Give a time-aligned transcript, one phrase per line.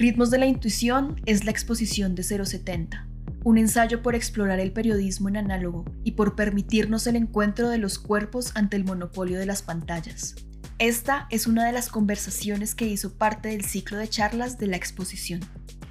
[0.00, 3.06] Ritmos de la Intuición es la exposición de 070,
[3.44, 7.98] un ensayo por explorar el periodismo en análogo y por permitirnos el encuentro de los
[7.98, 10.36] cuerpos ante el monopolio de las pantallas.
[10.78, 14.78] Esta es una de las conversaciones que hizo parte del ciclo de charlas de la
[14.78, 15.40] exposición.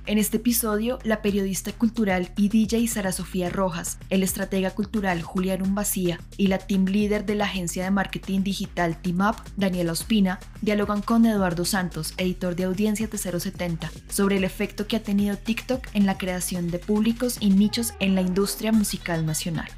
[0.09, 5.61] En este episodio, la periodista cultural y DJ Sara Sofía Rojas, el estratega cultural Julián
[5.61, 10.39] Umbacía y la team leader de la agencia de marketing digital Team Up, Daniela Ospina,
[10.63, 15.37] dialogan con Eduardo Santos, editor de audiencia de 070, sobre el efecto que ha tenido
[15.37, 19.69] TikTok en la creación de públicos y nichos en la industria musical nacional.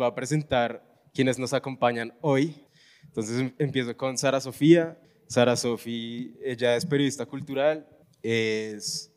[0.00, 2.54] Va a presentar quienes nos acompañan hoy.
[3.02, 4.98] Entonces em, empiezo con Sara Sofía.
[5.28, 7.86] Sara Sofía, ella es periodista cultural,
[8.24, 9.12] es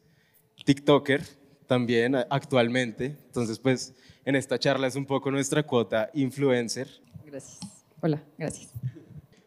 [0.66, 1.23] TikToker
[1.66, 3.17] también actualmente.
[3.25, 6.88] Entonces, pues en esta charla es un poco nuestra cuota influencer.
[7.25, 7.59] Gracias.
[8.02, 8.71] Hola, gracias.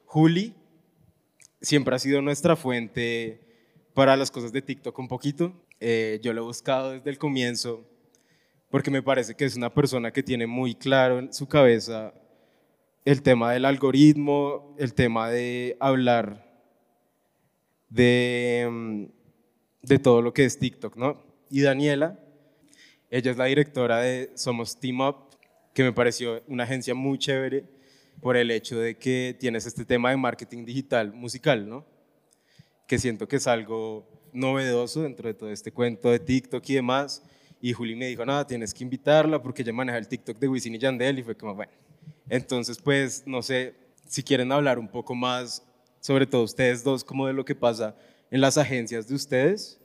[0.06, 0.54] Juli
[1.60, 3.40] siempre ha sido nuestra fuente
[3.94, 5.52] para las cosas de TikTok un poquito.
[5.78, 7.86] Eh, yo lo he buscado desde el comienzo
[8.70, 12.14] porque me parece que es una persona que tiene muy claro en su cabeza
[13.04, 16.46] el tema del algoritmo, el tema de hablar
[17.88, 19.19] de mm,
[19.82, 21.22] de todo lo que es TikTok, ¿no?
[21.48, 22.18] Y Daniela,
[23.10, 25.16] ella es la directora de Somos Team Up,
[25.74, 27.64] que me pareció una agencia muy chévere
[28.20, 31.84] por el hecho de que tienes este tema de marketing digital musical, ¿no?
[32.86, 37.22] Que siento que es algo novedoso dentro de todo este cuento de TikTok y demás.
[37.60, 40.74] Y Juli me dijo, nada, tienes que invitarla porque ella maneja el TikTok de Wisin
[40.74, 41.72] y Yandel y fue como, bueno.
[42.28, 43.74] Entonces, pues, no sé
[44.06, 45.64] si quieren hablar un poco más,
[46.00, 47.96] sobre todo ustedes dos, como de lo que pasa
[48.30, 49.80] en las agencias de ustedes,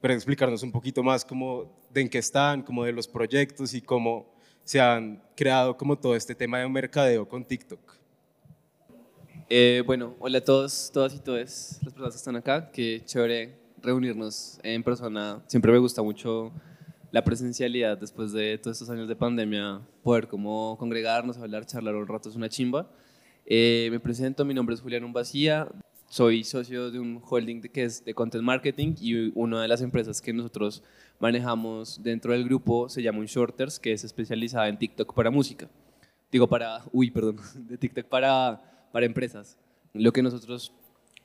[0.00, 3.82] para explicarnos un poquito más como de en qué están, como de los proyectos y
[3.82, 4.32] cómo
[4.64, 7.80] se han creado como todo este tema de mercadeo con TikTok.
[9.48, 13.58] Eh, bueno, hola a todos, todas y todas las personas que están acá, qué chévere
[13.82, 15.42] reunirnos en persona.
[15.48, 16.52] Siempre me gusta mucho
[17.10, 22.06] la presencialidad después de todos estos años de pandemia, poder como congregarnos, hablar, charlar un
[22.06, 22.88] rato es una chimba.
[23.44, 25.66] Eh, me presento, mi nombre es Julián Umbacía,
[26.10, 30.20] soy socio de un holding que es de content marketing y una de las empresas
[30.20, 30.82] que nosotros
[31.20, 35.68] manejamos dentro del grupo se llama Unshorters, que es especializada en TikTok para música.
[36.32, 39.56] Digo para, uy, perdón, de TikTok para, para empresas.
[39.94, 40.72] Lo que nosotros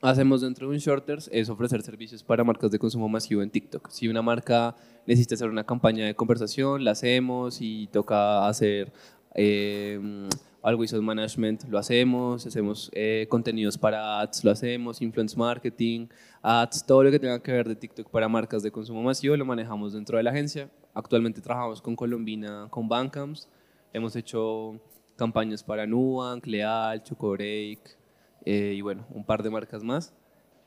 [0.04, 3.90] hacemos dentro de Unshorters es ofrecer servicios para marcas de consumo masivo en TikTok.
[3.90, 4.76] Si una marca
[5.08, 8.94] necesita hacer una campaña de conversación, la hacemos y toca hacer
[9.34, 10.30] eh,
[10.66, 16.08] Always Management lo hacemos, hacemos eh, contenidos para ads, lo hacemos, influence marketing,
[16.42, 19.46] ads, todo lo que tenga que ver de TikTok para marcas de consumo masivo lo
[19.46, 20.72] manejamos dentro de la agencia.
[20.96, 23.48] Actualmente trabajamos con Colombina, con Bancams,
[23.94, 24.82] hemos hecho
[25.16, 27.98] campañas para Nubank, Leal, Chocobreak
[28.44, 30.16] eh, y bueno, un par de marcas más.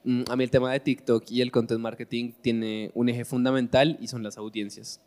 [0.05, 3.99] Mm, a mí el tema de TikTok y el content marketing tiene un eje fundamental
[4.01, 5.01] y son las audiencias.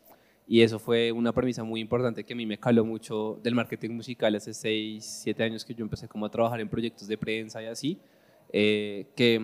[0.46, 3.90] Y eso fue una premisa muy importante que a mí me caló mucho del marketing
[3.90, 7.62] musical hace 6, 7 años que yo empecé como a trabajar en proyectos de prensa
[7.62, 8.00] y así,
[8.52, 9.40] eh, que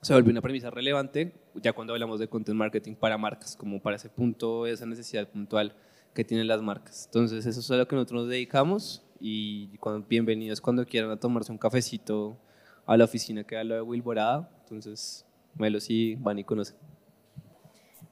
[0.00, 3.96] se volvió una premisa relevante ya cuando hablamos de content marketing para marcas, como para
[3.96, 5.74] ese punto, esa necesidad puntual
[6.14, 7.06] que tienen las marcas.
[7.06, 11.16] Entonces eso es a lo que nosotros nos dedicamos y cuando, bienvenidos cuando quieran a
[11.16, 12.38] tomarse un cafecito
[12.86, 14.50] a la oficina que da lo de Wilborada.
[14.62, 16.76] Entonces, Melo sí van y conocen.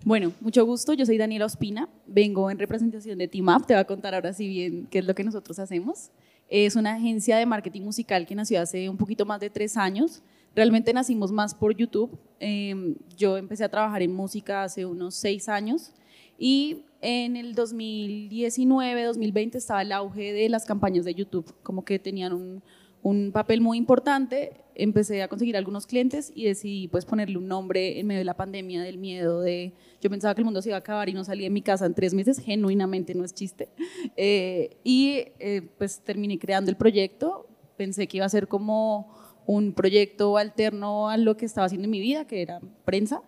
[0.04, 0.92] Bueno, mucho gusto.
[0.92, 1.88] Yo soy Daniela Ospina.
[2.06, 3.66] Vengo en representación de Team Up.
[3.66, 6.10] Te voy a contar ahora sí bien qué es lo que nosotros hacemos.
[6.48, 10.22] Es una agencia de marketing musical que nació hace un poquito más de tres años.
[10.54, 12.16] Realmente nacimos más por YouTube.
[12.38, 15.92] Em, yo empecé a trabajar en música hace unos seis años
[16.38, 21.98] y en el 2019, 2020 estaba el auge de las campañas de YouTube, como que
[21.98, 22.62] tenían un,
[23.02, 24.52] un papel muy importante.
[24.78, 28.36] Empecé a conseguir algunos clientes y decidí pues ponerle un nombre en medio de la
[28.36, 29.72] pandemia, del miedo de...
[30.02, 31.86] Yo pensaba que el mundo se iba a acabar y no salí de mi casa
[31.86, 33.70] en tres meses, genuinamente no es chiste.
[34.16, 37.48] Eh, y eh, pues terminé creando el proyecto.
[37.76, 39.14] Pensé que iba a ser como
[39.46, 43.22] un proyecto alterno a lo que estaba haciendo en mi vida, que era prensa.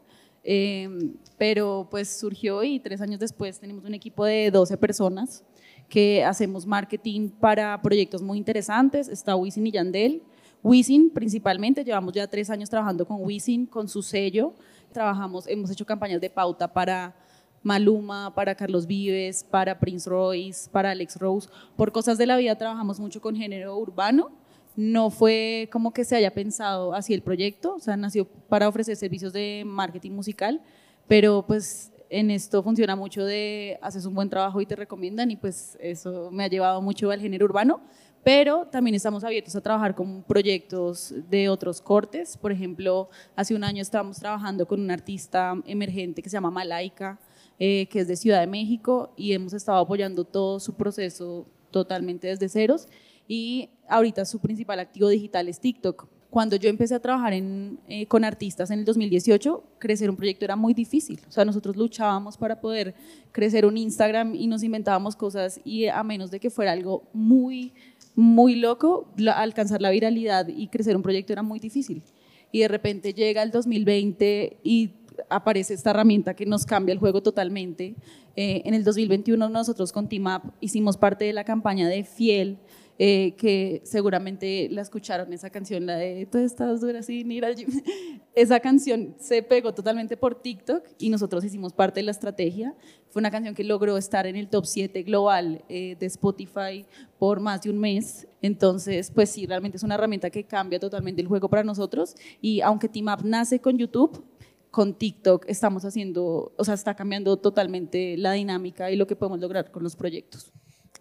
[0.45, 0.89] Eh,
[1.37, 5.45] pero pues surgió y tres años después tenemos un equipo de 12 personas
[5.89, 9.09] que hacemos marketing para proyectos muy interesantes.
[9.09, 10.23] Está Wisin y Yandel.
[10.63, 14.55] Wisin principalmente, llevamos ya tres años trabajando con Wisin, con su sello.
[14.93, 17.15] Trabajamos, hemos hecho campañas de pauta para
[17.63, 21.49] Maluma, para Carlos Vives, para Prince Royce, para Alex Rose.
[21.77, 24.31] Por cosas de la vida trabajamos mucho con género urbano.
[24.77, 28.97] No fue como que se haya pensado así el proyecto, o sea, nació para ofrecer
[28.97, 30.63] servicios de marketing musical,
[31.09, 35.37] pero pues en esto funciona mucho de haces un buen trabajo y te recomiendan y
[35.37, 37.81] pues eso me ha llevado mucho al género urbano,
[38.29, 42.37] pero también estamos abiertos a trabajar con proyectos de otros cortes.
[42.37, 47.19] Por ejemplo, hace un año estábamos trabajando con un artista emergente que se llama Malaika,
[47.59, 52.27] eh, que es de Ciudad de México, y hemos estado apoyando todo su proceso totalmente
[52.27, 52.87] desde ceros.
[53.27, 56.07] Y ahorita su principal activo digital es TikTok.
[56.29, 60.45] Cuando yo empecé a trabajar en, eh, con artistas en el 2018, crecer un proyecto
[60.45, 61.19] era muy difícil.
[61.27, 62.95] O sea, nosotros luchábamos para poder
[63.33, 67.73] crecer un Instagram y nos inventábamos cosas y a menos de que fuera algo muy
[68.19, 72.03] muy loco, alcanzar la viralidad y crecer un proyecto era muy difícil.
[72.51, 74.91] Y de repente llega el 2020 y
[75.31, 77.95] aparece esta herramienta que nos cambia el juego totalmente.
[78.35, 82.59] Eh, en el 2021 nosotros con Team Up hicimos parte de la campaña de Fiel,
[83.01, 87.55] eh, que seguramente la escucharon, esa canción, la de Tú estás dura sin ir al
[87.55, 87.69] gym.
[88.35, 92.75] Esa canción se pegó totalmente por TikTok y nosotros hicimos parte de la estrategia.
[93.09, 96.85] Fue una canción que logró estar en el top 7 global eh, de Spotify
[97.21, 98.27] por más de un mes.
[98.43, 102.17] Entonces, pues sí, realmente es una herramienta que cambia totalmente el juego para nosotros.
[102.41, 104.25] Y aunque Team Up nace con YouTube,
[104.73, 109.39] con TikTok estamos haciendo, o sea, está cambiando totalmente la dinámica y lo que podemos
[109.39, 110.53] lograr con los proyectos.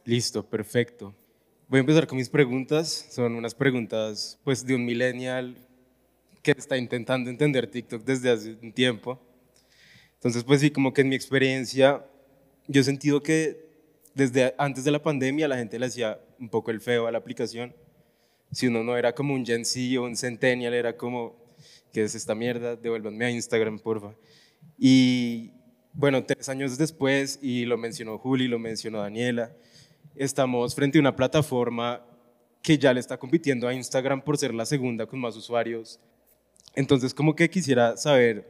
[0.06, 1.16] Listo, perfecto.
[1.70, 3.10] Voy a empezar con mis preguntas.
[3.12, 5.58] Son unas preguntas pues de un millennial
[6.42, 9.20] que está intentando entender TikTok desde hace un tiempo.
[10.14, 12.06] Entonces, pues sí, como que en mi experiencia,
[12.68, 13.68] yo he sentido que
[14.14, 17.18] desde antes de la pandemia la gente le hacía un poco el feo a la
[17.18, 17.76] aplicación.
[18.50, 21.36] Si uno no era como un Gen Z o un Centennial, era como,
[21.92, 22.78] ¿qué es esta mierda?
[22.78, 24.16] Devuélvanme a Instagram, porfa.
[24.78, 25.52] Y
[25.92, 29.52] bueno, tres años después, y lo mencionó Juli, lo mencionó Daniela,
[30.18, 32.02] estamos frente a una plataforma
[32.62, 36.00] que ya le está compitiendo a Instagram por ser la segunda con más usuarios.
[36.76, 38.46] Entonces, como que quisiera saber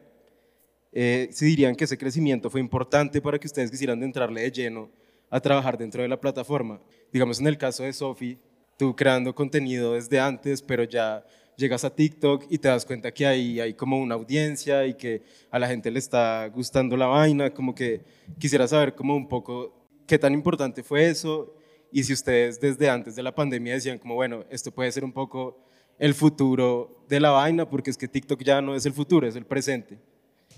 [0.92, 4.90] eh, si dirían que ese crecimiento fue importante para que ustedes quisieran entrarle de lleno
[5.30, 6.80] a trabajar dentro de la plataforma.
[7.12, 8.40] Digamos, en el caso de Sofi,
[8.78, 11.24] tú creando contenido desde antes, pero ya
[11.56, 15.24] llegas a TikTok y te das cuenta que hay, hay como una audiencia y que
[15.52, 18.02] a la gente le está gustando la vaina, como que
[18.40, 19.77] quisiera saber como un poco
[20.08, 21.54] qué tan importante fue eso
[21.92, 25.12] y si ustedes desde antes de la pandemia decían como, bueno, esto puede ser un
[25.12, 25.60] poco
[26.00, 29.36] el futuro de la vaina, porque es que TikTok ya no es el futuro, es
[29.36, 30.00] el presente.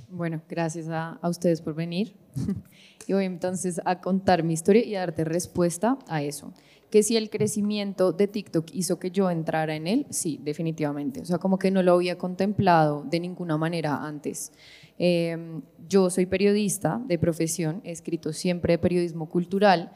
[0.10, 2.16] Bueno, gracias a, ustedes por venir.
[3.08, 6.54] y voy entonces a contar mi historia y a darte respuesta a eso.
[6.90, 11.22] Que si el crecimiento de TikTok hizo que yo entrara en él, sí, definitivamente.
[11.22, 14.52] O sea, como que no lo había contemplado de ninguna manera antes.
[15.00, 19.94] Em, yo soy periodista de profesión, he escrito siempre periodismo cultural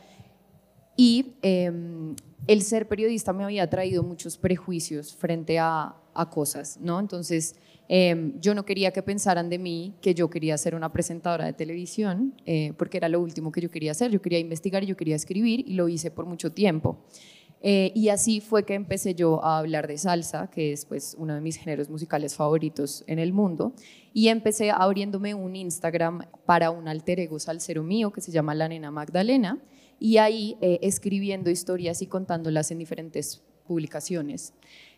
[0.95, 2.15] y em,
[2.47, 5.97] el ser periodista me había traído muchos prejuicios frente a,
[6.29, 6.99] cosas, ¿no?
[6.99, 7.55] Entonces,
[7.89, 11.53] em, yo no quería que pensaran de mí que yo quería ser una presentadora de
[11.53, 14.11] televisión, eh, porque era lo último que yo quería hacer.
[14.11, 16.99] Yo quería investigar yo quería escribir y lo hice por mucho tiempo.
[17.65, 21.33] Eh, y así fue que empecé yo a hablar de salsa, que es pues, uno
[21.33, 23.73] de mis géneros musicales favoritos en el mundo.
[24.13, 28.67] Y empecé abriéndome un Instagram para un alter ego salsero mío que se llama La
[28.67, 29.59] Nena Magdalena
[29.97, 34.53] y ahí eh, escribiendo historias y contándolas en diferentes publicaciones.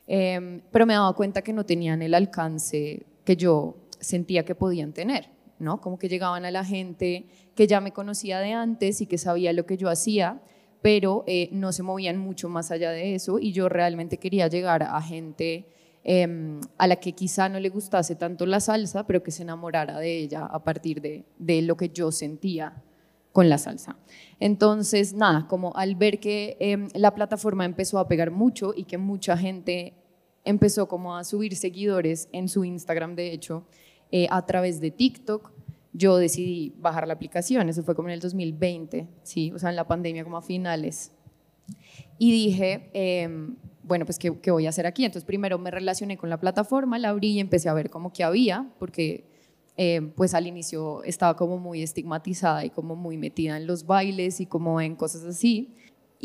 [0.07, 4.93] Em, pero me daba cuenta que no tenían el alcance que yo sentía que podían
[4.93, 5.29] tener,
[5.59, 5.81] ¿no?
[5.81, 9.53] Como que llegaban a la gente que ya me conocía de antes y que sabía
[9.53, 10.41] lo que yo hacía,
[10.85, 14.83] pero eh, no se movían mucho más allá de eso y yo realmente quería llegar
[14.83, 15.65] a gente
[16.03, 19.97] em, a la que quizá no le gustase tanto la salsa, pero que se enamorara
[19.97, 22.83] de ella a partir de, de lo que yo sentía
[23.31, 23.97] con la salsa.
[24.39, 28.99] Entonces, nada, como al ver que em, la plataforma empezó a pegar mucho y que
[28.99, 29.95] mucha gente
[30.43, 33.65] empezó como a subir seguidores en su Instagram, de hecho,
[34.11, 35.51] eh, a través de TikTok,
[35.95, 39.75] yo decidí bajar la aplicación, eso fue como en el 2020, sí, o sea, en
[39.75, 41.11] la pandemia como a finales.
[42.17, 45.05] Y dije, em, bueno, pues ¿qué, ¿qué, voy a hacer aquí?
[45.05, 48.23] Entonces primero me relacioné con la plataforma, la abrí y empecé a ver como que
[48.23, 49.25] había, porque
[49.77, 54.39] eh, pues al inicio estaba como muy estigmatizada y como muy metida en los bailes
[54.39, 55.75] y como en cosas así.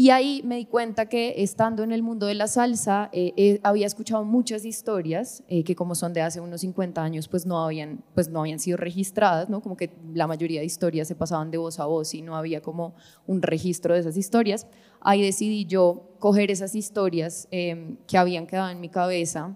[0.00, 3.61] Y ahí me di cuenta que estando en el mundo de la salsa, eh, eh,
[3.62, 8.02] había escuchado muchas historias que como son de hace unos 50 años, pues no habían,
[8.14, 9.61] pues no habían sido registradas, ¿no?
[9.61, 12.62] Como que la mayoría de historias se pasaban de voz a voz y no había
[12.62, 12.95] como
[13.26, 14.66] un registro de esas historias.
[15.02, 19.54] Ahí decidí yo coger esas historias que habían quedado en mi cabeza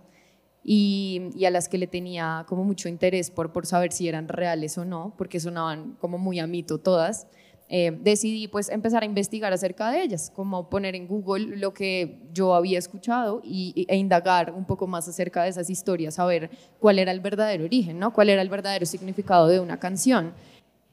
[0.62, 4.76] y, a las que le tenía como mucho interés por, por saber si eran reales
[4.76, 7.28] o no, porque sonaban como muy a mito todas,
[7.68, 12.21] eh, decidí pues empezar a investigar acerca de ellas, como poner en Google lo que
[12.33, 16.99] yo había escuchado y, e indagar un poco más acerca de esas historias, saber cuál
[16.99, 18.12] era el verdadero origen, ¿no?
[18.12, 20.35] cuál era el verdadero significado de una canción.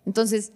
[0.05, 0.53] Entonces,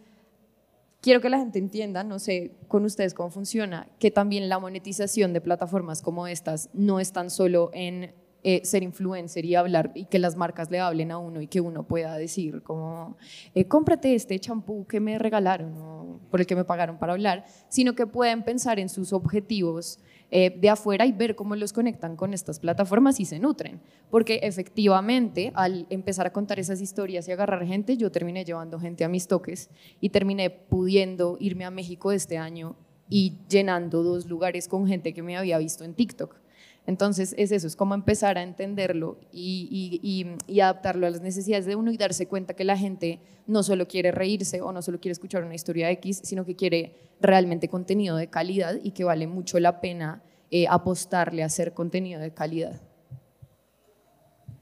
[1.01, 5.34] quiero que la gente entienda, no sé con ustedes cómo funciona, que también la monetización
[5.34, 8.13] de plataformas como estas no es tan solo en
[8.47, 11.61] eh, ser influencer y hablar y que las marcas le hablen a uno y que
[11.61, 13.17] uno pueda decir como,
[13.55, 17.45] eh, cómprate este champú que me regalaron o por el que me pagaron para hablar,
[17.69, 19.97] sino que pueden pensar en sus objetivos
[20.29, 23.81] eh, de afuera y ver cómo los conectan con estas plataformas y se nutren.
[24.11, 29.03] Porque efectivamente, al empezar a contar esas historias y agarrar gente, yo terminé llevando gente
[29.03, 32.75] a mis toques y terminé pudiendo irme a México este año
[33.09, 36.44] y llenando dos lugares con gente que me había visto en TikTok.
[36.88, 40.25] Entonces es eso, es como empezar a entenderlo y,
[40.62, 44.12] adaptarlo a las necesidades de uno y darse cuenta que la gente no solo quiere
[44.12, 48.27] reírse o no solo quiere escuchar una historia X, sino que quiere realmente contenido de
[48.27, 52.80] calidad y que vale mucho la pena eh, apostarle a hacer contenido de calidad.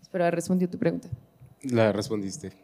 [0.02, 1.10] Espero haber respondido tu pregunta.
[1.64, 2.63] La respondiste.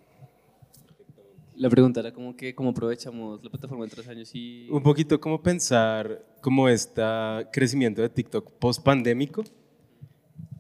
[1.60, 4.70] La pregunta era como que cómo aprovechamos la plataforma de tres años y...
[4.70, 7.02] Un poquito cómo pensar como este
[7.52, 9.44] crecimiento de TikTok post pandémico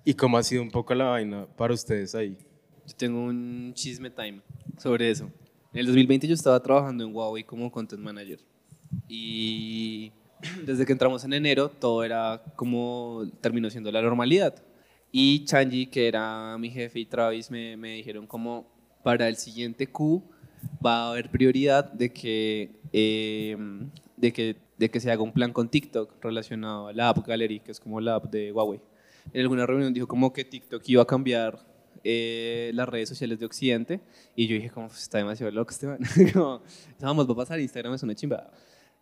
[0.04, 2.38] y cómo ha sido un poco la vaina para ustedes ahí.
[2.86, 4.42] Yo tengo un chisme time
[4.78, 5.32] sobre eso.
[5.72, 8.42] En el 2020 yo estaba trabajando en Huawei como content manager
[9.08, 10.12] y
[10.66, 14.62] desde que entramos en enero todo era como terminó siendo la normalidad.
[15.14, 18.68] Y Chanji, que era mi jefe, y Travis me, me dijeron como
[19.02, 20.22] para el siguiente Q
[20.86, 23.58] va a haber prioridad de que, eh,
[24.18, 27.60] de que, de que se haga un plan con TikTok relacionado a la App Gallery,
[27.60, 28.80] que es como la app de Huawei.
[29.34, 31.60] En alguna reunión dijo como que TikTok iba a cambiar
[32.04, 34.00] eh, las redes sociales de Occidente
[34.36, 36.00] y yo dije como pues, está demasiado loco este man.
[36.34, 36.62] como,
[37.26, 38.50] va a pasar, Instagram es una chimba.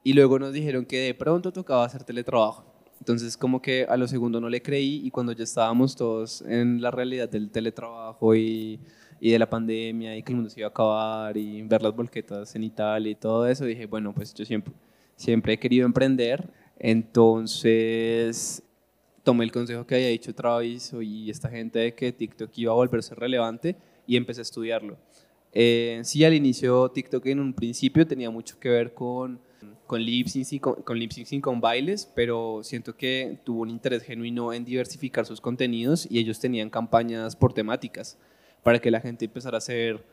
[0.03, 2.65] Y luego nos dijeron que de pronto tocaba hacer teletrabajo.
[2.99, 6.81] Entonces como que a lo segundo no le creí y cuando ya estábamos todos en
[6.81, 8.79] la realidad del teletrabajo y
[9.19, 11.95] y de la pandemia y que el mundo se iba a acabar y ver las
[11.95, 14.73] volquetas en Italia y todo eso, dije, bueno, pues yo siempre,
[15.15, 18.63] siempre he querido emprender, entonces
[19.23, 22.75] tomé el consejo que había dicho Travis y esta gente de que TikTok iba a
[22.75, 24.97] volverse relevante y empecé a estudiarlo.
[25.51, 29.39] Eh, sí, al inicio TikTok en un principio tenía mucho que ver con,
[29.87, 34.03] con lip sync con, con, lip -sync, con bailes, pero siento que tuvo un interés
[34.03, 38.17] genuino en diversificar sus contenidos y ellos tenían campañas por temáticas
[38.63, 40.03] para que la gente empezara a hacer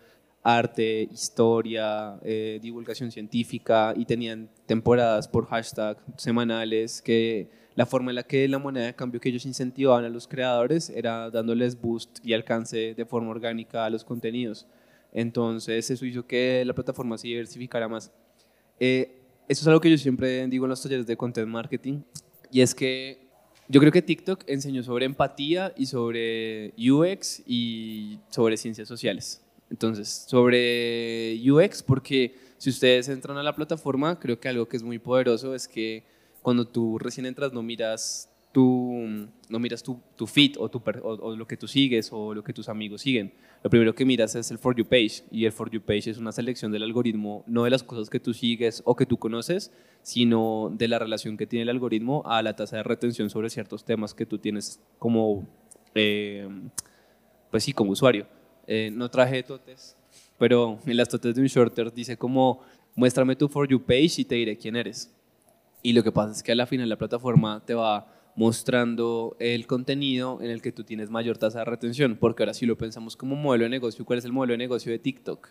[0.42, 8.16] arte, historia, eh, divulgación científica y tenían temporadas por hashtag semanales que la forma en
[8.16, 12.18] la que la moneda de cambio que ellos incentivaban a los creadores era dándoles boost
[12.24, 14.66] y alcance de forma orgánica a los contenidos.
[15.12, 18.12] Entonces eso hizo que la plataforma se diversificara más.
[18.78, 22.02] Eh, eso es algo que yo siempre digo en los talleres de content marketing
[22.50, 23.23] y es que
[23.68, 29.42] yo creo que TikTok enseñó sobre empatía y sobre UX y sobre ciencias sociales.
[29.70, 34.82] Entonces, sobre UX, porque si ustedes entran a la plataforma, creo que algo que es
[34.82, 36.04] muy poderoso es que
[36.42, 41.34] cuando tú recién entras no miras tú no miras tu, tu feed o, tu, o,
[41.34, 43.34] lo que tú sigues o lo que tus amigos siguen.
[43.64, 46.18] Lo primero que miras es el For You page y el For You page es
[46.18, 49.72] una selección del algoritmo, no de las cosas que tú sigues o que tú conoces,
[50.02, 53.84] sino de la relación que tiene el algoritmo a la tasa de retención sobre ciertos
[53.84, 55.48] temas que tú tienes como,
[55.96, 56.48] eh,
[57.50, 58.28] pues sí, como usuario.
[58.68, 59.96] Eh, no traje totes,
[60.38, 62.60] pero en las totes de un shorter dice como,
[62.94, 65.12] muéstrame tu For You page y te diré quién eres.
[65.82, 69.66] Y lo que pasa es que a la final la plataforma te va mostrando el
[69.66, 73.16] contenido en el que tú tienes mayor tasa de retención, porque ahora si lo pensamos
[73.16, 75.48] como modelo de negocio, ¿cuál es el modelo de negocio de TikTok?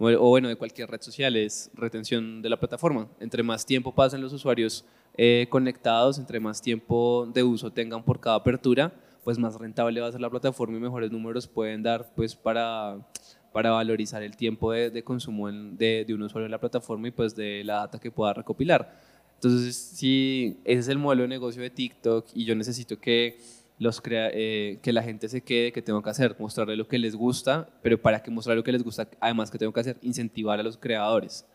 [0.00, 3.08] O bueno, de cualquier red social, es retención de la plataforma.
[3.18, 4.84] Entre más tiempo pasen los usuarios
[5.16, 8.92] eh, conectados, entre más tiempo de uso tengan por cada apertura,
[9.24, 12.96] pues más rentable va a ser la plataforma y mejores números pueden dar pues para,
[13.52, 17.34] para valorizar el tiempo de, consumo de, de un usuario en la plataforma y pues
[17.34, 19.07] de la data que pueda recopilar.
[19.38, 23.38] Entonces, si ese es el modelo de negocio de TikTok y yo necesito que,
[23.78, 26.34] los crea, eh, que la gente se quede, ¿qué tengo que hacer?
[26.38, 29.58] Mostrarle lo que les gusta, pero para que mostrarle lo que les gusta, además, ¿qué
[29.58, 29.96] tengo que hacer?
[30.02, 31.46] Incentivar a los creadores.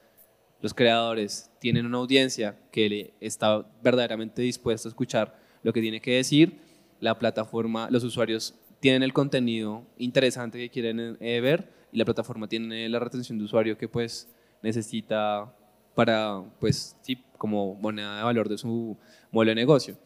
[0.61, 6.15] Los creadores tienen una audiencia que está verdaderamente dispuesta a escuchar lo que tiene que
[6.15, 6.57] decir.
[7.01, 12.47] La plataforma, los usuarios tienen el contenido interesante que quieren eh, ver y la plataforma
[12.47, 14.29] tiene la retención de usuario que pues
[14.61, 15.53] necesita
[15.95, 18.97] para, pues, sí, como moneda de valor de su
[19.31, 19.97] modelo de negocio.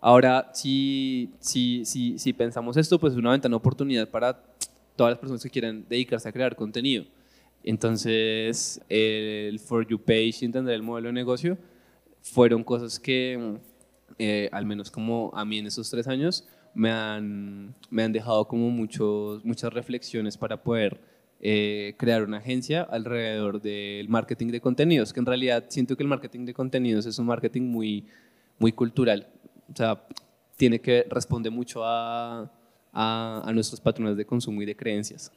[0.00, 4.42] Ahora, si, si, si, si pensamos esto, pues es una ventana de oportunidad para
[4.96, 7.04] todas las personas que quieran dedicarse a crear contenido.
[7.64, 11.56] Entonces, el For You Page y entender el modelo de negocio
[12.20, 13.58] fueron cosas que,
[14.18, 16.44] eh, al menos como a mí en esos tres años,
[16.74, 21.00] me han, me han dejado como muchos, muchas reflexiones para poder
[21.44, 26.08] eh, crear una agencia alrededor del marketing de contenidos, que en realidad siento que el
[26.08, 28.06] marketing de contenidos es un marketing muy,
[28.60, 29.26] muy cultural.
[29.72, 30.06] O sea,
[30.56, 32.48] tiene que responde mucho a,
[32.92, 35.32] a, a nuestros patrones de consumo y de creencias.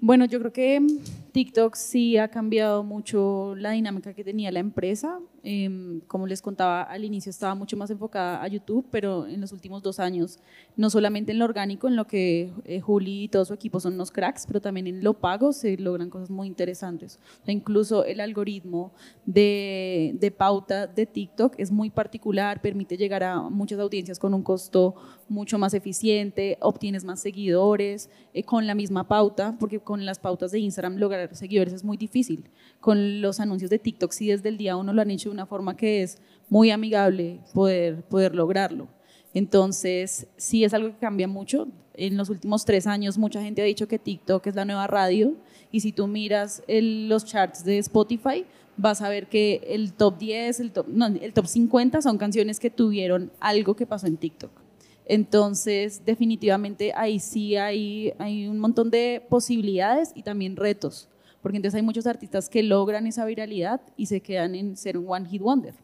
[0.00, 0.86] Bueno, yo creo que
[1.32, 5.18] TikTok sí ha cambiado mucho la dinámica que tenía la empresa.
[5.42, 9.52] Em, como les contaba al inicio, estaba mucho más enfocada a YouTube, pero en los
[9.52, 10.38] últimos dos años,
[10.76, 13.94] no solamente en lo orgánico, en lo que eh, Juli y todo su equipo son
[13.94, 17.18] unos cracks, pero también en lo pago se logran cosas muy interesantes.
[17.46, 18.92] incluso el algoritmo
[19.24, 24.42] de, de pauta de TikTok es muy particular, permite llegar a muchas audiencias con un
[24.42, 24.94] costo
[25.28, 30.52] mucho más eficiente, obtienes más seguidores eh, con la misma pauta, porque con las pautas
[30.52, 32.44] de Instagram lograr seguidores es muy difícil.
[32.80, 35.46] Con los anuncios de TikTok sí desde el día uno lo han hecho de una
[35.46, 36.18] forma que es
[36.48, 38.88] muy amigable poder, poder lograrlo.
[39.34, 41.68] Entonces sí es algo que cambia mucho.
[41.94, 45.34] En los últimos tres años mucha gente ha dicho que TikTok es la nueva radio
[45.72, 48.44] y si tú miras los charts de Spotify,
[48.76, 52.60] vas a ver que el top 10, el top, no, el top 50 son canciones
[52.60, 54.65] que tuvieron algo que pasó en TikTok.
[55.06, 61.08] Entonces, definitivamente ahí sí hay, hay un montón de posibilidades y también retos,
[61.40, 65.06] porque entonces hay muchos artistas que logran esa viralidad y se quedan en ser un
[65.08, 65.74] one hit wonder.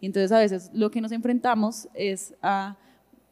[0.00, 2.76] Y entonces a veces lo que nos enfrentamos es a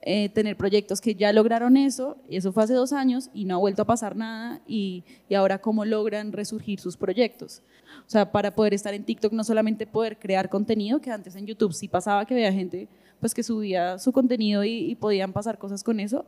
[0.00, 3.54] eh, tener proyectos que ya lograron eso, y eso fue hace dos años y no
[3.56, 7.62] ha vuelto a pasar nada, y, y, ahora cómo logran resurgir sus proyectos.
[8.06, 11.46] O sea, para poder estar en TikTok no solamente poder crear contenido, que antes en
[11.46, 12.88] YouTube sí pasaba que veía gente
[13.22, 16.26] pues que subía su contenido y, podían pasar cosas con eso.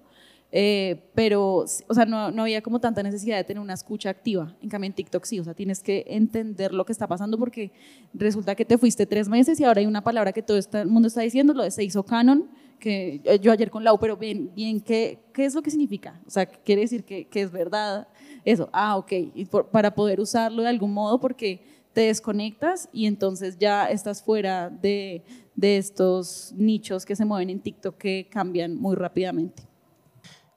[0.53, 4.55] Eh, pero, o sea, no, no, había como tanta necesidad de tener una escucha activa.
[4.63, 7.73] En cambio, en TikTok sí, o sea, tienes que entender lo que está pasando porque
[8.13, 11.09] resulta que te fuiste tres meses y ahora hay una palabra que todo el mundo
[11.09, 14.81] está diciendo, lo de se hizo canon, que yo ayer con Lau, pero bien, bien,
[14.81, 16.21] ¿qué, qué es lo que significa?
[16.27, 18.09] O sea, quiere decir que, que es verdad
[18.45, 18.69] eso.
[18.73, 21.61] Ah, ok, y para poder usarlo de algún modo porque
[21.93, 25.23] te desconectas y entonces ya estás fuera de,
[25.55, 29.63] de estos nichos que se mueven en TikTok que cambian muy rápidamente.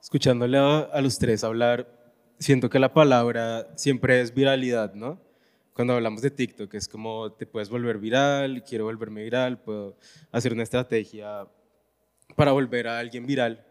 [0.01, 1.87] Escuchándole a, los tres hablar,
[2.39, 5.19] siento que la palabra siempre es viralidad, ¿no?
[5.73, 9.95] Cuando hablamos de TikTok es como te puedes volver viral, quiero volverme viral, puedo
[10.31, 11.47] hacer una estrategia
[12.35, 13.65] para volver a alguien viral.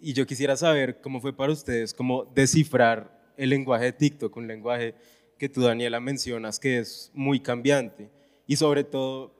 [0.00, 4.48] Y yo quisiera saber cómo fue para ustedes, cómo descifrar el lenguaje de TikTok, un
[4.48, 4.94] lenguaje
[5.38, 8.10] que tú, Daniela, mencionas que es muy cambiante.
[8.46, 9.32] Y sobre todo,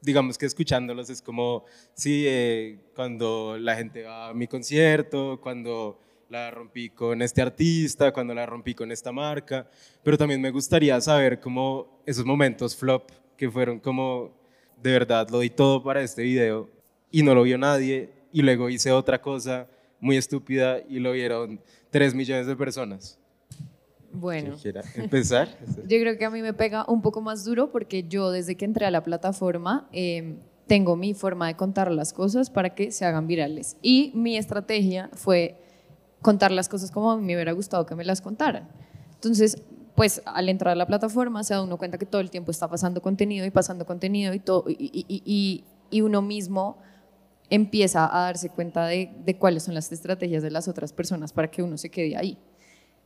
[0.00, 6.00] digamos que escuchándolos es como, sí, eh, cuando la gente va a mi concierto, cuando
[6.28, 9.68] la rompí con este artista, cuando la rompí con esta marca,
[10.02, 14.36] pero también me gustaría saber cómo esos momentos flop que fueron como,
[14.82, 16.77] de verdad, lo di todo para este video
[17.10, 19.66] y no lo vio nadie y luego hice otra cosa
[20.00, 23.18] muy estúpida y lo vieron 3 millones de personas.
[24.12, 24.56] Bueno,
[24.94, 25.48] empezar.
[25.86, 28.64] yo creo que a mí me pega un poco más duro porque yo desde que
[28.64, 33.04] entré a la plataforma em, tengo mi forma de contar las cosas para que se
[33.04, 33.76] hagan virales.
[33.82, 35.60] Y mi estrategia fue
[36.22, 38.68] contar las cosas como a mí me hubiera gustado que me las contaran.
[39.14, 39.62] Entonces,
[39.94, 42.68] pues al entrar a la plataforma se da uno cuenta que todo el tiempo está
[42.68, 46.78] pasando contenido y pasando contenido y, todo, y, y, uno mismo
[47.50, 51.62] empieza a darse cuenta de, cuáles son las estrategias de las otras personas para que
[51.62, 52.38] uno se quede ahí.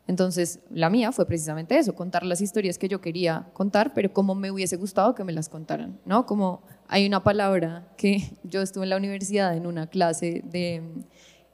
[0.08, 4.34] Entonces, la mía fue precisamente eso, contar las historias que yo quería contar, pero como
[4.34, 6.26] me hubiese gustado que me las contaran, ¿no?
[6.26, 10.82] Como hay una palabra que yo estuve en la universidad en una clase de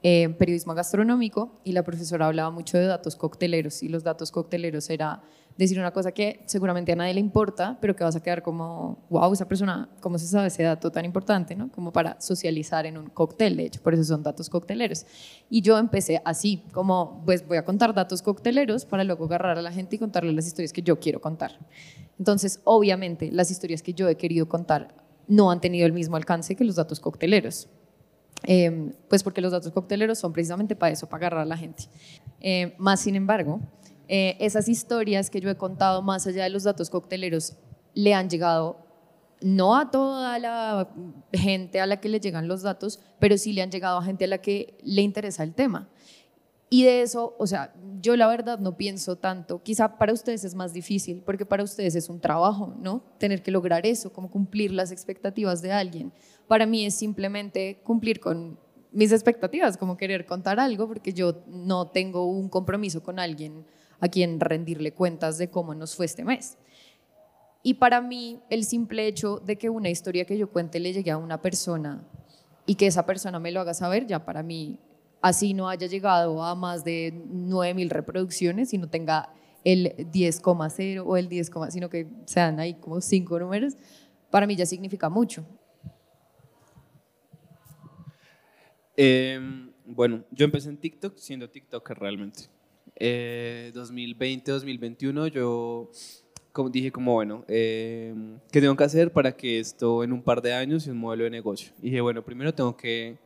[0.03, 4.88] eh, periodismo gastronómico y la profesora hablaba mucho de datos cocteleros y los datos cocteleros
[4.88, 5.22] era
[5.59, 9.05] decir una cosa que seguramente a nadie le importa, pero que vas a quedar como,
[9.11, 11.57] wow, esa persona, ¿cómo se sabe ese dato tan importante?
[11.57, 11.71] ¿no?
[11.73, 15.05] Como para socializar en un cóctel, de hecho, por eso son datos cocteleros.
[15.51, 19.62] Y yo empecé así, como, pues voy a contar datos cocteleros para luego agarrar a
[19.62, 21.59] la gente y contarle las historias que yo quiero contar.
[22.21, 24.94] Entonces, obviamente, las historias que yo he querido contar
[25.27, 27.68] no han tenido el mismo alcance que los datos cocteleros.
[28.44, 31.85] Em, pues porque los datos cocteleros son precisamente para eso, para agarrar a la gente.
[32.40, 33.61] Eh, más sin embargo,
[34.09, 37.57] eh, esas historias que yo he contado más allá de los datos cocteleros
[37.94, 38.88] le han llegado
[39.40, 40.88] no a toda la
[41.33, 44.25] gente a la que le llegan los datos, pero sí le han llegado a gente
[44.25, 45.88] a la que le interesa el tema.
[46.71, 50.55] Y de eso, o sea, yo la verdad no pienso tanto, quizá para ustedes es
[50.55, 53.03] más difícil, porque para ustedes es un trabajo, ¿no?
[53.18, 56.12] Tener que lograr eso, como cumplir las expectativas de alguien.
[56.47, 58.59] Para mí es simplemente cumplir con
[58.92, 63.64] mis expectativas, como querer contar algo, porque yo no tengo un compromiso con alguien
[64.01, 66.59] a quien rendirle cuentas de cómo nos fue este mes.
[67.63, 71.11] Y para mí, el simple hecho de que una historia que yo cuente le llegue
[71.11, 72.05] a una persona
[72.67, 74.79] y que esa persona me lo haga saber, ya para mí
[75.21, 79.33] así no haya llegado a más de 9.000 reproducciones, sino tenga
[79.65, 83.77] el 10,0 o el 10, sino que sean ahí como cinco números,
[84.31, 85.45] para mí ya significa mucho.
[88.97, 92.49] Em, bueno, yo empecé en TikTok siendo TikToker realmente.
[92.99, 95.91] 2020, eh, 2021 yo
[96.59, 100.43] como dije como, bueno, em, ¿qué tengo que hacer para que esto en un par
[100.43, 101.73] de años sea un modelo de negocio?
[101.79, 103.17] Y dije, bueno, primero tengo que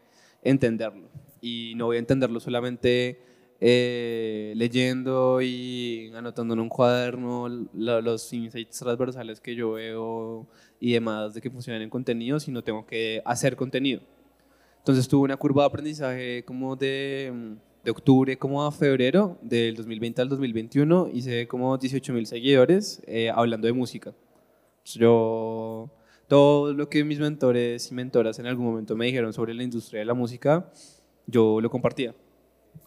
[0.42, 1.08] entenderlo.
[1.40, 3.18] Y no voy a entenderlo solamente
[3.58, 10.46] eh, leyendo y anotando en un cuaderno los insights transversales que yo veo
[10.78, 14.02] y demás de que funcionan en contenido, sino tengo que hacer contenido.
[14.78, 20.22] Entonces tuve una curva de aprendizaje como de, de octubre como a febrero del 2020
[20.22, 24.14] al 2021, hice como 18 mil seguidores eh, hablando de música.
[24.84, 25.90] Yo,
[26.28, 30.00] todo lo que mis mentores y mentoras en algún momento me dijeron sobre la industria
[30.00, 30.70] de la música,
[31.26, 32.14] yo lo compartía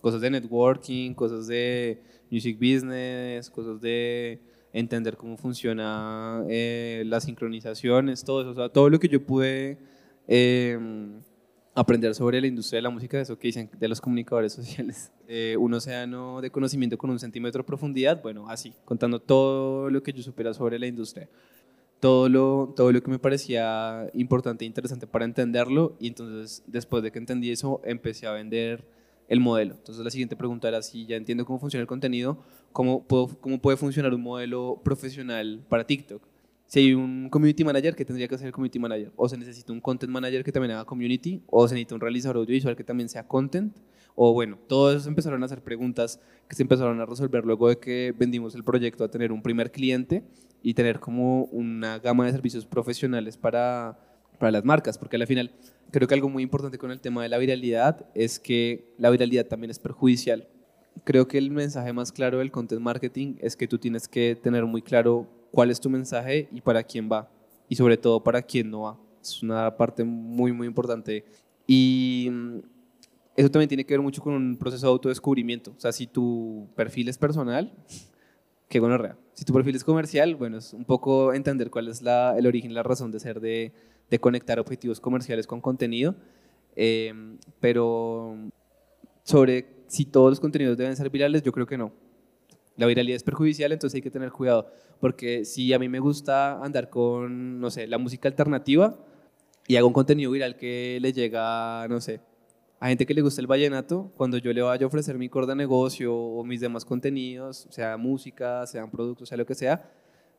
[0.02, 4.40] cosas de networking, cosas de music business, cosas de
[4.74, 9.78] entender cómo funciona eh, las sincronizaciones, todo eso, o sea, todo lo que yo pude
[10.28, 11.22] em,
[11.76, 15.58] aprender sobre la industria de la música, eso que dicen de los comunicadores sociales, eh,
[15.60, 20.14] un océano de conocimiento con un centímetro de profundidad, bueno, así, contando todo lo que
[20.14, 21.30] yo supiera sobre la industria.
[22.00, 27.02] Todo lo, todo lo que me parecía importante e interesante para entenderlo y entonces después
[27.02, 28.86] de que entendí eso empecé a vender
[29.28, 29.76] el modelo.
[29.76, 32.38] Entonces la siguiente pregunta era si ya entiendo cómo funciona el contenido,
[32.74, 36.22] ¿cómo, puedo, cómo puede funcionar un modelo profesional para TikTok?
[36.68, 39.12] Si hay un community manager, ¿qué tendría que hacer el community manager?
[39.16, 42.38] O se necesita un content manager que también haga community, o se necesita un realizador
[42.38, 43.76] audiovisual que también sea content,
[44.16, 47.78] o bueno, todos esos empezaron a hacer preguntas que se empezaron a resolver luego de
[47.78, 50.24] que vendimos el proyecto a tener un primer cliente
[50.64, 54.00] y tener como una gama de servicios profesionales para,
[54.40, 55.52] para las marcas, porque al final
[55.92, 59.46] creo que algo muy importante con el tema de la viralidad es que la viralidad
[59.46, 60.48] también es perjudicial.
[61.04, 64.66] Creo que el mensaje más claro del content marketing es que tú tienes que tener
[64.66, 67.30] muy claro cuál es tu mensaje y para quién va,
[67.70, 69.00] y sobre todo para quién no va.
[69.22, 71.26] Es una parte muy, muy importante.
[71.68, 72.60] Y mm,
[73.36, 75.72] eso también tiene que ver mucho con un proceso de autodescubrimiento.
[75.76, 77.74] O sea, si tu perfil es personal,
[78.70, 79.18] qué real.
[79.34, 82.74] Si tu perfil es comercial, bueno, es un poco entender cuál es la, el origen,
[82.74, 83.74] la razón de ser de,
[84.10, 86.16] de conectar objetivos comerciales con contenido,
[86.76, 88.38] em, pero
[89.24, 91.92] sobre si todos los contenidos deben ser virales, yo creo que no.
[92.78, 94.70] La viralidad es perjudicial, entonces hay que tener cuidado,
[95.00, 98.98] porque si a mí me gusta andar con, no sé, la música alternativa
[99.68, 102.20] y hago un contenido viral que le llega, no sé,
[102.80, 105.54] a gente que le gusta el vallenato, cuando yo le vaya a ofrecer mi corda
[105.54, 109.90] de negocio o mis demás contenidos, sea música, sean productos, sea lo que sea,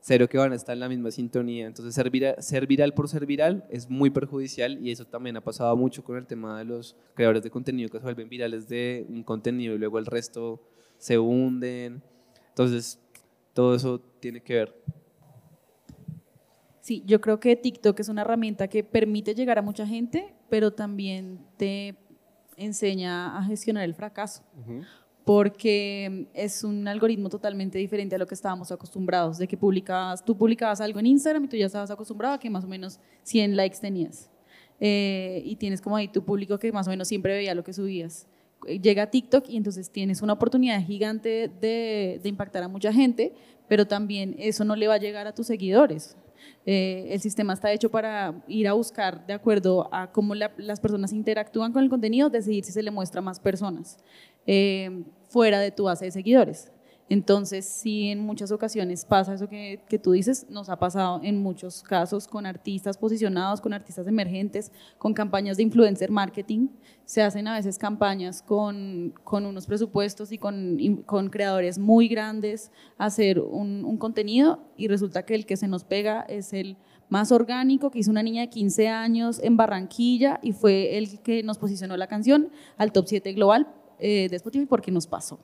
[0.07, 1.67] cero que van a estar en la misma sintonía.
[1.67, 5.41] Entonces, ser viral, ser viral por ser viral es muy perjudicial y eso también ha
[5.41, 9.05] pasado mucho con el tema de los creadores de contenido que se vuelven virales de
[9.09, 10.63] un contenido y luego el resto
[10.97, 12.05] se hunden.
[12.51, 13.01] Entonces,
[13.53, 14.81] todo eso tiene que ver.
[16.81, 20.73] Sí, yo creo que TikTok es una herramienta que permite llegar a mucha gente, pero
[20.73, 21.97] también te
[22.57, 24.45] enseña a gestionar el fracaso
[25.27, 30.39] porque es un algoritmo totalmente diferente a lo que estábamos acostumbrados, de que publicabas, tú
[30.39, 33.57] publicabas algo en Instagram y tú ya estabas acostumbrado a que más o menos 100
[33.57, 34.31] likes tenías.
[34.79, 37.73] Eh, y tienes como ahí tu público que más o menos siempre veía lo que
[37.73, 38.29] subías.
[38.69, 43.35] Llega a TikTok y entonces tienes una oportunidad gigante de, de impactar a mucha gente,
[43.67, 46.17] pero también eso no le va a llegar a tus seguidores.
[46.69, 51.13] Eh, el sistema está hecho para ir a buscar, de acuerdo a cómo las personas
[51.13, 53.99] interactúan con el contenido, decidir si se le muestra a más personas.
[54.47, 56.73] Eh, fuera de tu base de seguidores.
[57.09, 61.83] Entonces, sí, en muchas ocasiones pasa eso que, tú dices, nos ha pasado en muchos
[61.85, 66.69] casos con artistas posicionados, con artistas emergentes, con campañas de influencer marketing.
[67.05, 73.85] Se hacen a veces campañas con, unos presupuestos y con, creadores muy grandes hacer un,
[73.85, 76.77] un contenido y resulta que el que se nos pega es el
[77.09, 81.45] más orgánico que hizo una niña de 15 años en Barranquilla y fue el que
[81.45, 83.69] nos posicionó la canción al top 7 global
[84.01, 85.39] eh, de Spotify porque nos pasó.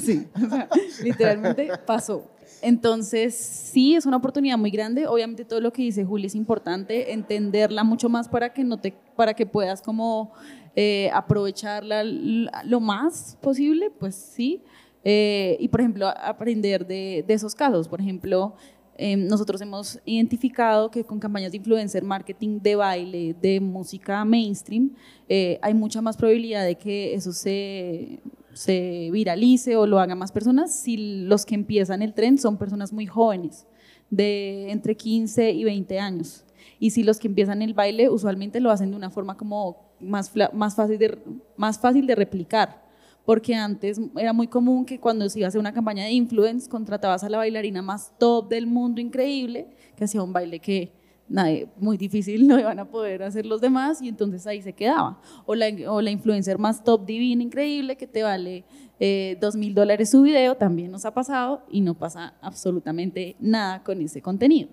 [0.00, 0.28] Sí,
[1.02, 2.30] literalmente pasó.
[2.60, 5.06] Entonces, sí, es una oportunidad muy grande.
[5.06, 8.94] Obviamente todo lo que dice Juli es importante, entenderla mucho más para que, no te,
[9.16, 10.32] para que puedas como
[10.76, 14.62] eh, aprovecharla lo más posible, pues sí.
[15.04, 17.88] Eh, y, por ejemplo, aprender de, de, esos casos.
[17.88, 18.54] Por ejemplo,
[18.96, 24.92] Em, nosotros hemos identificado que con campañas de influencer marketing, de baile, de música mainstream,
[25.28, 28.20] eh, hay mucha más probabilidad de que eso se,
[28.52, 32.92] se viralice o lo hagan más personas si los que empiezan el tren son personas
[32.92, 33.66] muy jóvenes,
[34.10, 36.44] de entre 15 y 20 años.
[36.78, 40.32] Y si los que empiezan el baile usualmente lo hacen de una forma como más,
[40.52, 41.18] más, fácil de,
[41.56, 42.81] más fácil de replicar.
[43.24, 46.68] Porque antes era muy común que cuando se iba a hacer una campaña de influence,
[46.68, 50.92] contratabas a la bailarina más top del mundo, increíble, que hacía un baile que
[51.28, 55.20] nadie, muy difícil no iban a poder hacer los demás y entonces ahí se quedaba.
[55.46, 58.64] O la, o la influencer más top divina, increíble, que te vale
[59.00, 63.82] eh, dos mil dólares su video, también nos ha pasado y no pasa absolutamente nada
[63.82, 64.68] con ese contenido.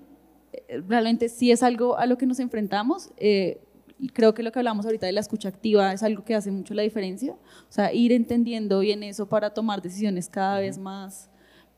[0.52, 3.12] Eh, realmente sí es algo a lo que nos enfrentamos.
[3.18, 3.62] Eh,
[4.08, 6.74] creo que lo que hablamos ahorita de la escucha activa es algo que hace mucho
[6.74, 7.34] la diferencia.
[7.34, 11.30] O sea, ir entendiendo bien eso para tomar decisiones cada vez más,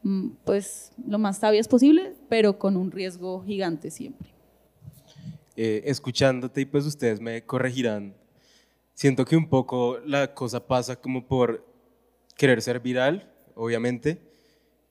[0.04, 4.30] mm, pues, lo más sabias posible, pero con un riesgo gigante siempre.
[5.56, 8.16] Eh, escuchándote y pues ustedes me corregirán,
[8.94, 11.66] siento que un poco la cosa pasa como por
[12.38, 14.22] querer ser viral, obviamente,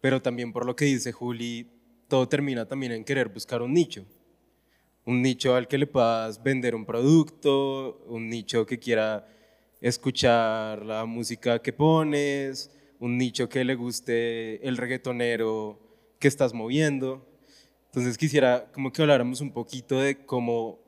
[0.01, 1.71] pero también por lo que dice Juli,
[2.09, 4.05] todo termina también en querer buscar un nicho.
[5.05, 9.27] Un nicho al que le puedas vender un producto, un nicho que quiera
[9.81, 15.79] escuchar la música que pones, un nicho que le guste el reggaetonero
[16.19, 17.27] que estás moviendo.
[17.87, 20.79] Entonces quisiera como que habláramos un poquito de cómo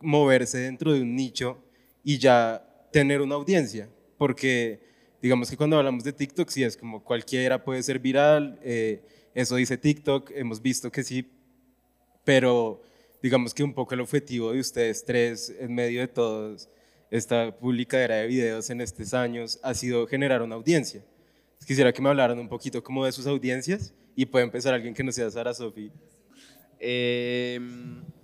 [0.00, 1.58] moverse dentro de un nicho
[2.02, 3.88] y ya tener una audiencia,
[4.18, 4.80] porque
[5.20, 9.02] digamos que cuando hablamos de TikTok sí es como cualquiera puede ser viral, eh,
[9.34, 11.28] eso dice TikTok, hemos visto que sí,
[12.24, 12.82] pero
[13.24, 16.68] digamos que un poco el objetivo de ustedes tres en medio de todos
[17.10, 21.02] esta publicadera de videos en estos años ha sido generar una audiencia.
[21.66, 25.02] Quisiera que me hablaran un poquito como de sus audiencias y puede empezar alguien que
[25.02, 25.90] no sea Sara Sofi.
[26.78, 27.58] Eh,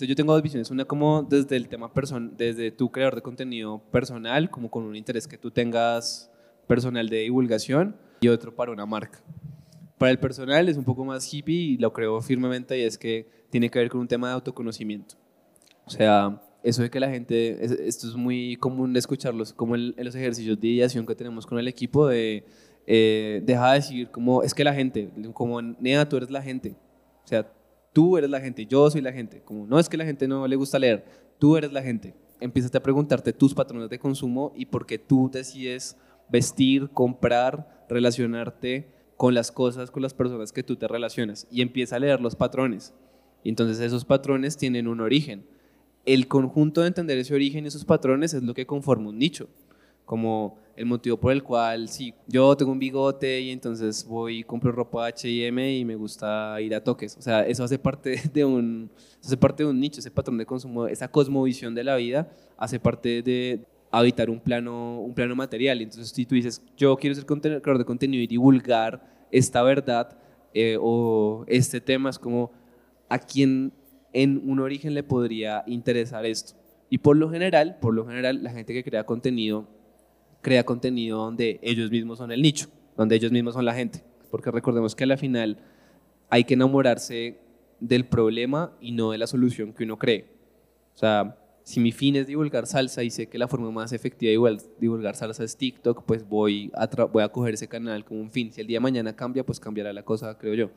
[0.01, 3.79] yo tengo dos visiones, una como desde el tema person desde tu creador de contenido
[3.91, 6.31] personal, como con un interés que tú tengas
[6.67, 9.23] personal de divulgación y otro para una marca.
[10.01, 13.29] Para el personal es un poco más hippie y lo creo firmemente y es que
[13.51, 15.17] tiene que ver con un tema de autoconocimiento.
[15.85, 19.95] O sea, eso de que la gente, esto es muy común de escucharlos, como en,
[19.99, 22.47] los ejercicios de ideación que tenemos con el equipo, de
[22.87, 26.79] eh, deja de decir como es que la gente, como Nea, tú eres la gente.
[27.23, 27.53] O sea,
[27.93, 29.43] tú eres la gente, yo soy la gente.
[29.43, 31.05] Como no es que la gente no le gusta leer,
[31.39, 32.15] tú eres la gente.
[32.41, 35.99] Empiezas a preguntarte tus patrones de consumo y por qué tú decides
[36.31, 41.97] vestir, comprar, relacionarte con las cosas, con las personas que tú te relacionas y empieza
[41.97, 42.95] a leer los patrones.
[43.45, 45.45] Y entonces esos patrones tienen un origen.
[46.07, 49.51] El conjunto de entender ese origen y esos patrones es lo que conforma un nicho.
[50.07, 54.43] Como el motivo por el cual, si yo tengo un bigote y entonces voy y
[54.43, 57.15] compro ropa H&M y me gusta ir a toques.
[57.19, 58.91] O sea, eso hace parte de un,
[59.23, 62.81] hace parte de un nicho, ese patrón de consumo, esa cosmovisión de la vida hace
[62.81, 65.81] parte de habitar un plano, un plano material.
[65.81, 70.17] Entonces, si tú dices, yo quiero ser creador de contenido y divulgar esta verdad
[70.55, 72.53] eh, o este tema, es como
[73.09, 73.73] a quién
[74.13, 76.55] en un origen le podría interesar esto.
[76.89, 79.69] Y por lo general, por lo general, la gente que crea contenido,
[80.41, 84.03] crea contenido donde ellos mismos son el nicho, donde ellos mismos son la gente.
[84.31, 85.59] Porque recordemos que a la final
[86.29, 87.39] hay que enamorarse
[87.79, 90.27] del problema y no de la solución que uno cree.
[90.95, 94.51] O sea, si mi fin es divulgar salsa y sé que la forma más efectiva
[94.51, 96.89] de divulgar salsa es TikTok, pues voy a,
[97.29, 98.53] coger ese canal como un fin.
[98.53, 100.71] Si el día de mañana cambia, pues cambiará la cosa, creo yo.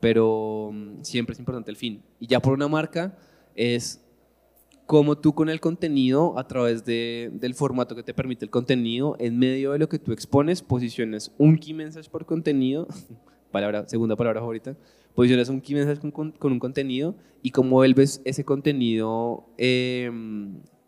[0.00, 2.02] Pero mm, siempre es importante el fin.
[2.20, 3.16] Y ya por una marca
[3.54, 4.04] es
[4.86, 9.16] cómo tú con el contenido, a través de, del formato que te permite el contenido,
[9.18, 12.86] en medio de lo que tú expones, posiciones un key message por contenido,
[13.54, 14.76] palabra, segunda palabra favorita,
[15.14, 20.10] posicionas un key message con, con, un contenido y cómo vuelves ese contenido, eh,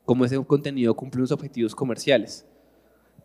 [0.04, 2.44] cómo ese contenido cumple unos objetivos comerciales.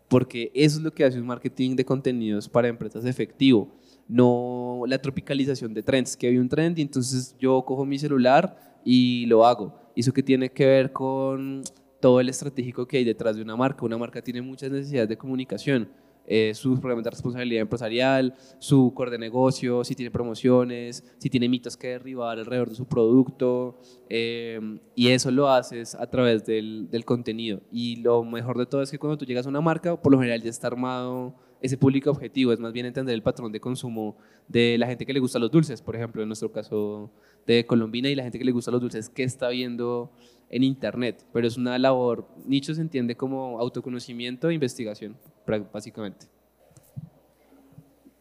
[0.08, 3.68] Porque eso es lo que hace un marketing de contenidos para empresas efectivo,
[4.06, 8.78] no la tropicalización de trends, que hay un trend y entonces yo cojo mi celular
[8.84, 9.74] y lo hago.
[9.96, 11.62] Eso que tiene que ver con
[12.00, 13.84] todo el estratégico que hay detrás de una marca.
[13.84, 15.88] Una marca tiene muchas necesidades de comunicación
[16.26, 21.76] eh, programas de responsabilidad empresarial, su core de negocio, si tiene promociones, si tiene mitos
[21.76, 23.78] que derribar alrededor de su producto.
[24.08, 24.60] Eh,
[24.94, 27.60] y eso lo haces a través del, contenido.
[27.70, 30.18] Y lo mejor de todo es que cuando tú llegas a una marca, por lo
[30.18, 34.16] general ya está armado ese público objetivo, es más bien entender el patrón de consumo
[34.48, 37.12] de la gente que le gusta los dulces, por ejemplo, en nuestro caso
[37.46, 40.10] de Colombina, y la gente que le gusta los dulces, ¿qué está viendo
[40.50, 41.24] en Internet?
[41.32, 46.26] Pero es una labor, nicho se entiende como autoconocimiento e investigación básicamente.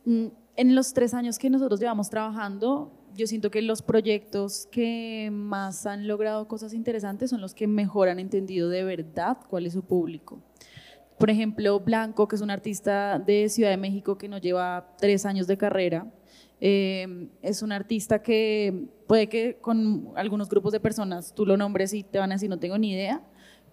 [0.06, 5.30] Mm, en los tres años que nosotros llevamos trabajando, yo siento que los proyectos que
[5.32, 9.74] más han logrado cosas interesantes son los que mejor han entendido de verdad cuál es
[9.74, 10.42] su público.
[11.18, 15.26] Por ejemplo, Blanco, que es un artista de Ciudad de México que nos lleva tres
[15.26, 16.08] años de carrera,
[16.60, 21.94] eh, es un artista que puede que con algunos grupos de personas tú lo nombres
[21.94, 23.22] y te van a decir no tengo ni idea,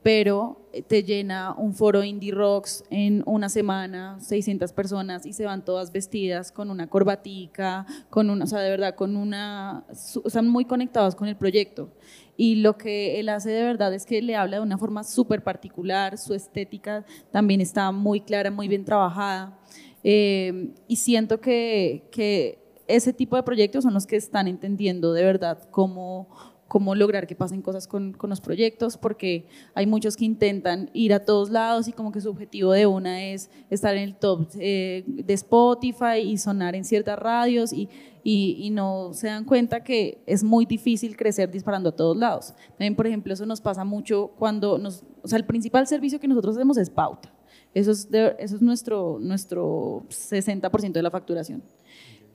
[0.03, 5.65] pero te llena un foro indie rocks en una semana, 600 personas y se van
[5.65, 9.85] todas vestidas con una corbatica, con una, o sea, de verdad, con una,
[10.25, 11.91] están muy conectados con el proyecto.
[12.37, 15.43] Y lo que él hace de verdad es que le habla de una forma súper
[15.43, 19.59] particular, su estética también está muy clara, muy bien trabajada.
[20.05, 25.25] Eh, y siento que, que ese tipo de proyectos son los que están entendiendo de
[25.25, 26.29] verdad cómo
[26.69, 31.25] cómo lograr que pasen cosas con, los proyectos, porque hay muchos que intentan ir a
[31.25, 35.03] todos lados y como que su objetivo de una es estar en el top eh,
[35.07, 37.89] de Spotify y sonar en ciertas radios y,
[38.23, 42.53] y, y, no se dan cuenta que es muy difícil crecer disparando a todos lados.
[42.71, 46.29] También, por ejemplo, eso nos pasa mucho cuando nos, o sea, el principal servicio que
[46.29, 47.33] nosotros hacemos es pauta.
[47.75, 51.63] Eso es, eso es nuestro, nuestro 60% de la facturación.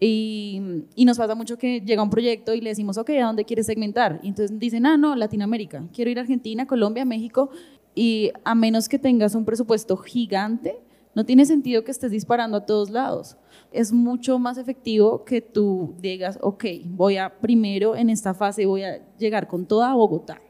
[0.05, 0.61] Y,
[1.05, 4.19] nos pasa mucho que llega un proyecto y le decimos, ok, ¿a dónde quieres segmentar?
[4.23, 7.49] Y entonces dicen, ah, no, Latinoamérica, quiero ir a Argentina, Colombia, México,
[7.95, 10.81] y a menos que tengas un presupuesto gigante,
[11.15, 13.37] no tiene sentido que estés disparando a todos lados.
[13.71, 18.83] Es mucho más efectivo que tú digas, ok, voy a primero en esta fase, voy
[18.83, 20.41] a llegar con toda Bogotá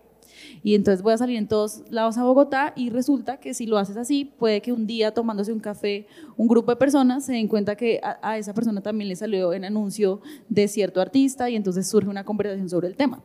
[0.64, 3.78] y entonces voy a salir en todos lados a Bogotá y resulta que si lo
[3.78, 7.50] haces así, puede que un día tomándose un café, un grupo de personas se den
[7.50, 11.88] cuenta que a, esa persona también le salió en anuncio de cierto artista y entonces
[11.90, 13.22] surge una conversación sobre el tema.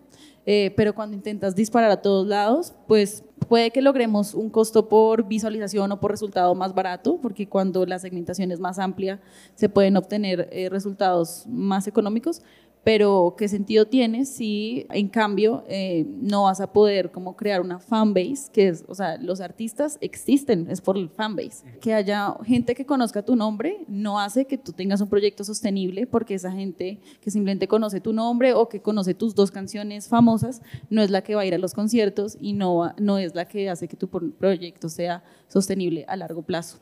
[0.47, 5.29] Eh, pero cuando intentas disparar a todos lados, pues puede que logremos un costo por
[5.29, 9.21] visualización o por resultado más barato, porque cuando la segmentación es más amplia
[9.55, 12.43] se pueden obtener eh, resultados más económicos,
[12.89, 17.81] pero ¿qué sentido tiene si en cambio eh, no vas a poder como crear una
[17.81, 21.67] fanbase, que es, o sea, los artistas existen, es por el fanbase.
[21.83, 26.07] Que haya gente que conozca tu nombre no hace que tú tengas un proyecto sostenible,
[26.07, 30.63] porque esa gente que simplemente conoce tu nombre o que conoce tus dos canciones famosas
[30.89, 33.47] no es la que va a ir a los conciertos y no, no es la
[33.47, 36.79] que hace que tu proyecto sea sostenible a largo plazo.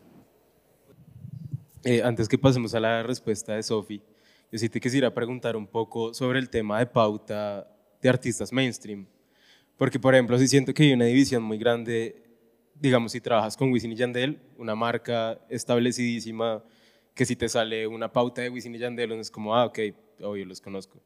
[1.83, 4.03] Eh, antes que pasemos a la respuesta de Sophie,
[4.51, 7.69] yo sí te quisiera preguntar un poco sobre el tema de pauta
[8.01, 9.07] de artistas mainstream.
[9.77, 12.23] Porque, por ejemplo, sí siento que hay una división muy grande,
[12.75, 16.65] digamos, si trabajas con Wisin y Yandel, una marca establecidísima,
[17.15, 19.79] que si te sale una pauta de Wisin y Yandel, es como, ah, ok,
[20.21, 21.03] obvio, los conozco.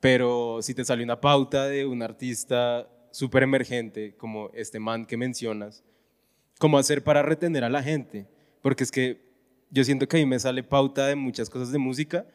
[0.00, 5.16] Pero si te sale una pauta de un artista súper emergente, como este man que
[5.16, 5.82] mencionas,
[6.58, 8.26] ¿cómo hacer para retener a la gente?
[8.60, 9.24] Porque es que
[9.70, 12.26] yo siento que ahí me sale pauta de muchas cosas de música,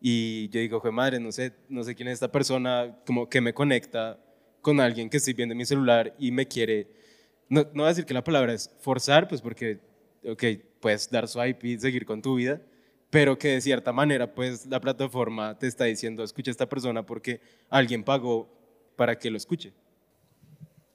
[0.00, 3.40] y yo digo, fue madre, no sé, no sé quién es esta persona, como que
[3.40, 4.18] me conecta
[4.60, 6.88] con alguien que estoy viendo en mi celular y me quiere,
[7.48, 9.80] no, no voy a decir que la palabra es forzar, pues porque,
[10.24, 10.44] ok,
[10.80, 12.60] puedes dar swipe y seguir con tu vida,
[13.10, 17.04] pero que de cierta manera, pues la plataforma te está diciendo, escucha a esta persona
[17.04, 18.48] porque alguien pagó
[18.96, 19.72] para que lo escuche.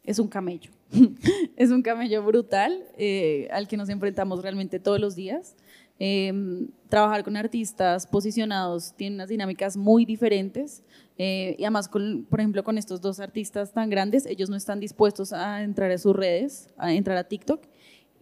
[0.04, 0.70] Es un camello,
[1.56, 5.56] es un camello brutal eh, al que nos enfrentamos realmente todos los días.
[6.00, 10.84] Em, trabajar con artistas posicionados tiene unas dinámicas muy diferentes
[11.18, 15.34] eh, y además, por ejemplo, con estos dos artistas tan grandes, ellos no están dispuestos
[15.34, 17.62] a entrar a sus redes, a entrar a TikTok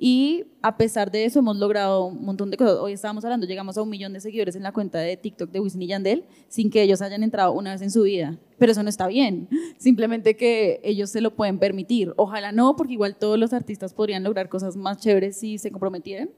[0.04, 2.78] y a pesar de eso hemos logrado un montón de cosas.
[2.80, 5.60] Hoy estábamos hablando, llegamos a un millón de seguidores en la cuenta de TikTok de
[5.60, 8.36] Wisin y Yandel sin que ellos hayan entrado una vez en su vida.
[8.58, 9.48] Pero eso no está bien.
[9.78, 12.16] Simplemente que ellos se lo pueden permitir.
[12.18, 16.32] Ojalá no, porque igual todos los artistas podrían lograr cosas más chéveres si se comprometieran.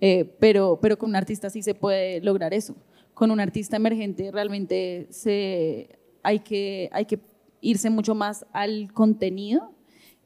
[0.00, 2.74] Eh, pero, pero con un artista sí se puede lograr eso.
[3.12, 7.20] Con un artista emergente realmente se, hay, que, hay que
[7.60, 9.74] irse mucho más al contenido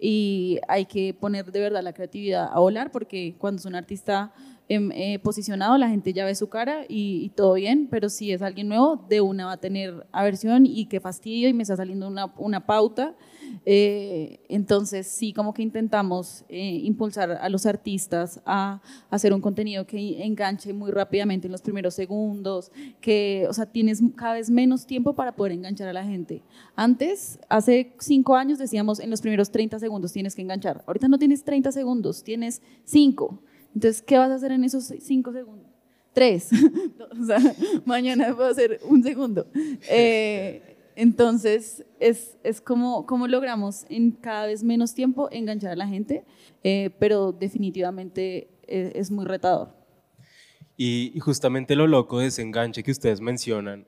[0.07, 4.35] y hay que poner de verdad la creatividad a volar porque cuando es un artista
[4.69, 8.43] em, eh, posicionado la gente ya ve su cara y, todo bien, pero si es
[8.43, 12.07] alguien nuevo de una va a tener aversión y qué fastidio y me está saliendo
[12.07, 13.15] una, una pauta
[13.67, 18.81] eh, entonces sí, como que intentamos eh, impulsar a los artistas a,
[19.11, 24.03] hacer un contenido que enganche muy rápidamente en los primeros segundos, que, o sea, tienes
[24.17, 26.43] cada vez menos tiempo para poder enganchar a la gente.
[26.77, 30.83] Antes, hace cinco años decíamos en los primeros 30 segundos tienes que enganchar.
[30.87, 33.43] Ahorita no tienes 30 segundos, tienes 5.
[33.75, 35.69] Entonces, ¿qué vas a hacer en esos 5 segundos?
[36.13, 36.49] Tres.
[37.21, 37.39] o sea,
[37.85, 39.47] mañana puedo hacer un segundo.
[39.91, 45.89] Eh, entonces, es, es como, como, logramos en cada vez menos tiempo enganchar a la
[45.89, 46.25] gente,
[46.63, 49.75] eh, pero definitivamente es, es muy retador.
[50.77, 53.87] Y, y, justamente lo loco de ese enganche que ustedes mencionan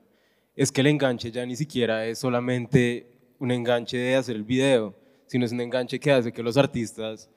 [0.55, 3.07] es que el enganche ya ni siquiera es solamente
[3.39, 4.95] un enganche de hacer el video,
[5.27, 7.29] sino es un enganche que hace que los artistas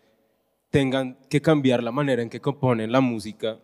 [0.71, 3.59] tengan que cambiar la manera en que componen la música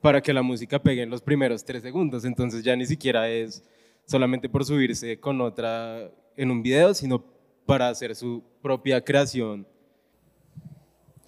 [0.00, 2.24] para que la música pegue en los primeros tres segundos.
[2.24, 3.62] Entonces ya ni siquiera es
[4.06, 7.24] solamente por subirse con otra en un video, sino
[7.66, 9.66] para hacer su propia creación.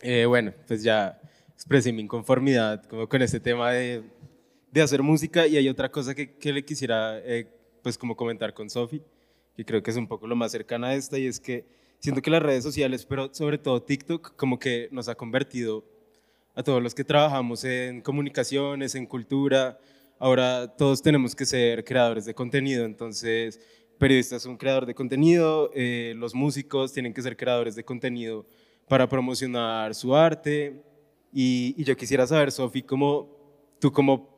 [0.01, 1.21] Eh, bueno, pues ya
[1.55, 4.05] expresé mi inconformidad como con este tema de,
[4.71, 7.49] de hacer música y hay otra cosa que, que le quisiera eh,
[7.83, 9.03] pues como comentar con Sofi,
[9.57, 11.67] que creo que es un poco lo más cercana a esta y es que
[11.99, 15.85] siento que las redes sociales, pero sobre todo TikTok, como que nos ha convertido
[16.55, 19.79] a todos los que trabajamos en comunicaciones, en cultura,
[20.19, 23.61] ahora todos tenemos que ser creadores de contenido, entonces
[23.99, 28.47] periodistas son creador de contenido, eh, los músicos tienen que ser creadores de contenido
[28.89, 30.83] para promocionar su arte.
[31.33, 33.29] Y, yo quisiera saber, Sofi, ¿cómo,
[33.81, 34.29] tú cómo,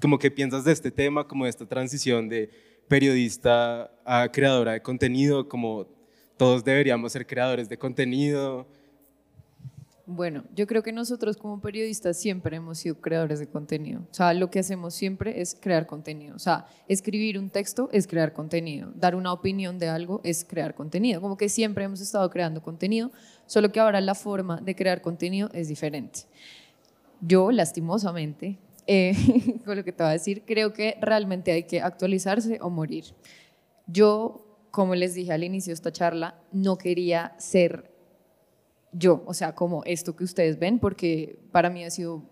[0.00, 2.50] cómo qué piensas de este tema, como de esta transición de
[2.86, 5.86] periodista a creadora de contenido, como
[6.36, 8.66] todos deberíamos ser creadores de contenido?
[10.10, 14.00] Bueno, yo creo que nosotros como periodistas siempre hemos sido creadores de contenido.
[14.10, 16.34] O sea, lo que hacemos siempre es crear contenido.
[16.34, 18.90] O sea, escribir un texto es crear contenido.
[18.94, 21.20] Dar una opinión de algo es crear contenido.
[21.20, 23.12] Como que siempre hemos estado creando contenido,
[23.44, 26.20] solo que ahora la forma de crear contenido es diferente.
[27.20, 28.56] Yo, lastimosamente,
[28.86, 29.12] eh,
[29.66, 33.04] con lo que te voy a decir, creo que realmente hay que actualizarse o morir.
[33.86, 37.97] Yo, como les dije al inicio de esta charla, no quería ser
[38.92, 42.22] yo, o sea, como esto que ustedes ven, porque para mí ha sido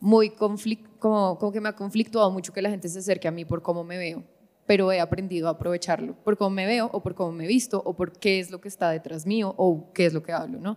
[0.00, 3.30] muy conflicto, como, como que me ha conflictuado mucho que la gente se acerque a
[3.30, 4.24] mí por cómo me veo,
[4.66, 7.94] pero he aprendido a aprovecharlo, por cómo me veo o por cómo me visto o
[7.94, 10.76] por qué es lo que está detrás mío o qué es lo que hablo, ¿no?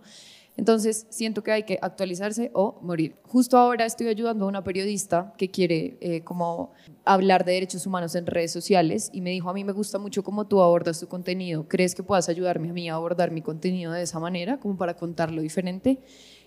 [0.56, 3.16] Entonces, siento que hay que actualizarse o morir.
[3.22, 6.72] Justo ahora estoy ayudando a una periodista que quiere eh, como
[7.04, 10.22] hablar de derechos humanos en redes sociales y me dijo, a mí me gusta mucho
[10.22, 11.66] cómo tú abordas tu contenido.
[11.68, 14.94] ¿Crees que puedas ayudarme a mí a abordar mi contenido de esa manera, como para
[14.96, 16.00] contarlo diferente?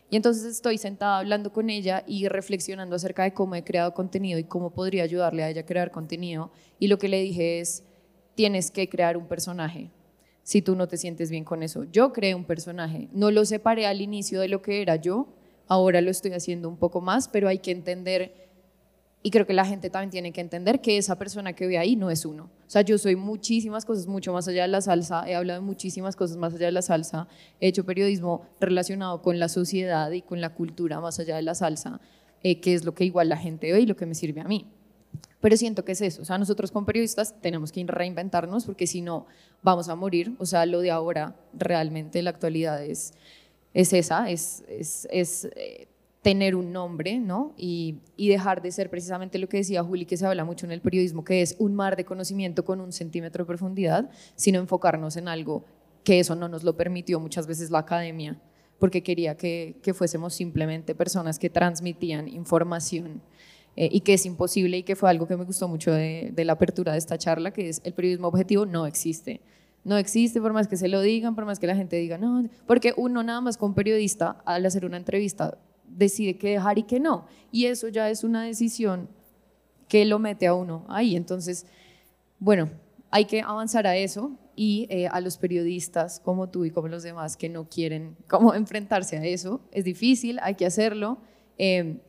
[0.10, 4.38] Y entonces estoy sentada hablando con ella y reflexionando acerca de cómo he creado contenido
[4.38, 6.52] y cómo podría ayudarle a ella a crear contenido.
[6.78, 7.84] Y lo que le dije es,
[8.36, 9.90] tienes que crear un personaje
[10.44, 11.86] si tú no te sientes bien con eso.
[11.86, 15.28] Yo creé un personaje, no lo separé al inicio de lo que era yo,
[15.68, 18.34] ahora lo estoy haciendo un poco más, pero hay que entender,
[19.24, 21.96] y creo que la gente también tiene que entender que esa persona que ve ahí
[21.96, 22.50] no es uno.
[22.68, 25.66] O sea, yo soy muchísimas cosas, mucho más allá de la salsa, he hablado de
[25.66, 27.28] muchísimas cosas más allá de la salsa,
[27.62, 31.56] he hecho periodismo relacionado con la sociedad y con la cultura más allá de la
[31.56, 32.02] salsa,
[32.44, 34.46] eh, que es lo que igual la gente ve y lo que me sirve a
[34.46, 34.68] mí.
[35.44, 39.02] Pero siento que es eso, o sea, nosotros como periodistas tenemos que reinventarnos porque si
[39.02, 39.26] no
[39.62, 43.14] vamos a morir, o sea, lo de ahora realmente la actualidad es,
[43.74, 45.90] es esa, es, es, es eh,
[46.22, 47.54] tener un nombre, ¿no?
[47.58, 50.72] Y, y, dejar de ser precisamente lo que decía Juli, que se habla mucho en
[50.72, 55.18] el periodismo, que es un mar de conocimiento con un centímetro de profundidad, sino enfocarnos
[55.18, 55.66] en algo
[56.06, 58.40] que eso no nos lo permitió muchas veces la academia,
[58.80, 63.22] porque quería que, que fuésemos simplemente personas que transmitían información
[63.76, 66.54] eh, y que es imposible y que fue algo que me gustó mucho de, la
[66.54, 69.42] apertura de esta charla, que es el periodismo objetivo no existe.
[69.84, 72.48] No existe por más que se lo digan, por más que la gente diga no,
[72.66, 77.00] porque uno nada más con periodista al hacer una entrevista decide qué dejar y qué
[77.00, 77.26] no.
[77.52, 79.10] Y eso ya es una decisión
[79.88, 81.16] que lo mete a uno ahí.
[81.16, 81.66] Entonces,
[82.40, 82.70] bueno,
[83.12, 87.04] hay que avanzar a eso y eh, a los periodistas como tú y como los
[87.04, 89.62] demás que no quieren cómo enfrentarse a eso.
[89.72, 91.18] Es difícil, hay que hacerlo.
[91.58, 92.00] Eh,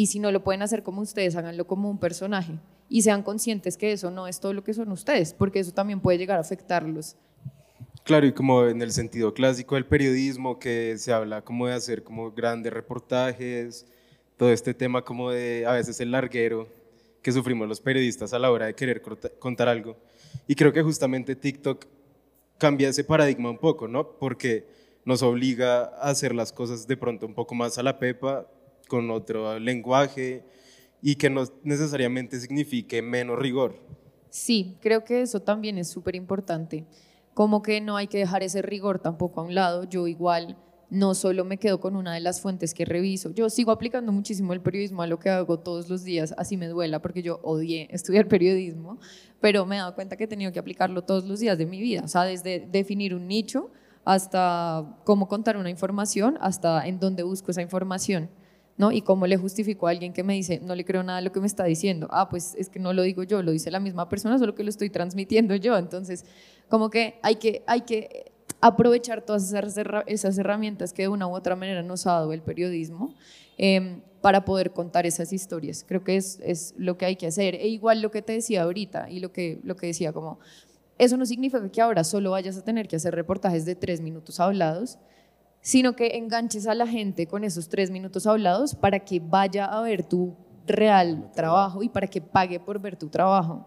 [0.00, 2.54] y si no lo pueden hacer como ustedes, háganlo como un personaje
[2.88, 6.00] y sean conscientes que eso no es todo lo que son ustedes, porque eso también
[6.00, 7.16] puede llegar a afectarlos.
[8.02, 12.02] Claro, y como en el sentido clásico del periodismo, que se habla como de hacer
[12.02, 13.84] como grandes reportajes,
[14.38, 16.66] todo este tema como de a veces el larguero
[17.20, 19.02] que sufrimos los periodistas a la hora de querer
[19.38, 19.98] contar algo.
[20.48, 21.84] Y creo que justamente TikTok
[22.56, 24.12] cambia ese paradigma un poco, ¿no?
[24.12, 24.66] Porque
[25.04, 28.46] nos obliga a hacer las cosas de pronto un poco más a la pepa,
[28.90, 30.44] con otro lenguaje
[31.00, 33.76] y que no necesariamente signifique menos rigor.
[34.28, 36.84] Sí, creo que eso también es súper importante.
[37.32, 39.84] Como que no hay que dejar ese rigor tampoco a un lado.
[39.84, 40.58] Yo igual
[40.90, 43.30] no solo me quedo con una de las fuentes que reviso.
[43.30, 46.66] Yo sigo aplicando muchísimo el periodismo a lo que hago todos los días, así me
[46.66, 48.98] duela porque yo odié estudiar periodismo,
[49.40, 51.80] pero me he dado cuenta que he tenido que aplicarlo todos los días de mi
[51.80, 53.70] vida, o sea, desde definir un nicho
[54.04, 58.28] hasta cómo contar una información, hasta en dónde busco esa información.
[58.80, 58.92] ¿No?
[58.92, 61.32] Y cómo le justifico a alguien que me dice, no le creo nada de lo
[61.32, 62.08] que me está diciendo.
[62.10, 64.64] Ah, pues es que no lo digo yo, lo dice la misma persona, solo que
[64.64, 65.76] lo estoy transmitiendo yo.
[65.76, 66.24] Entonces,
[66.70, 69.52] como que hay que, hay que aprovechar todas
[70.06, 73.14] esas, herramientas que de una u otra manera nos ha dado el periodismo
[73.58, 75.84] em, para poder contar esas historias.
[75.86, 77.56] Creo que es, es, lo que hay que hacer.
[77.56, 80.38] E igual lo que te decía ahorita y lo que, lo que decía como,
[80.96, 84.40] eso no significa que ahora solo vayas a tener que hacer reportajes de tres minutos
[84.40, 84.98] hablados,
[85.60, 89.82] sino que enganches a la gente con esos tres minutos hablados para que vaya a
[89.82, 90.34] ver tu
[90.66, 93.66] real trabajo y para que pague por ver tu trabajo.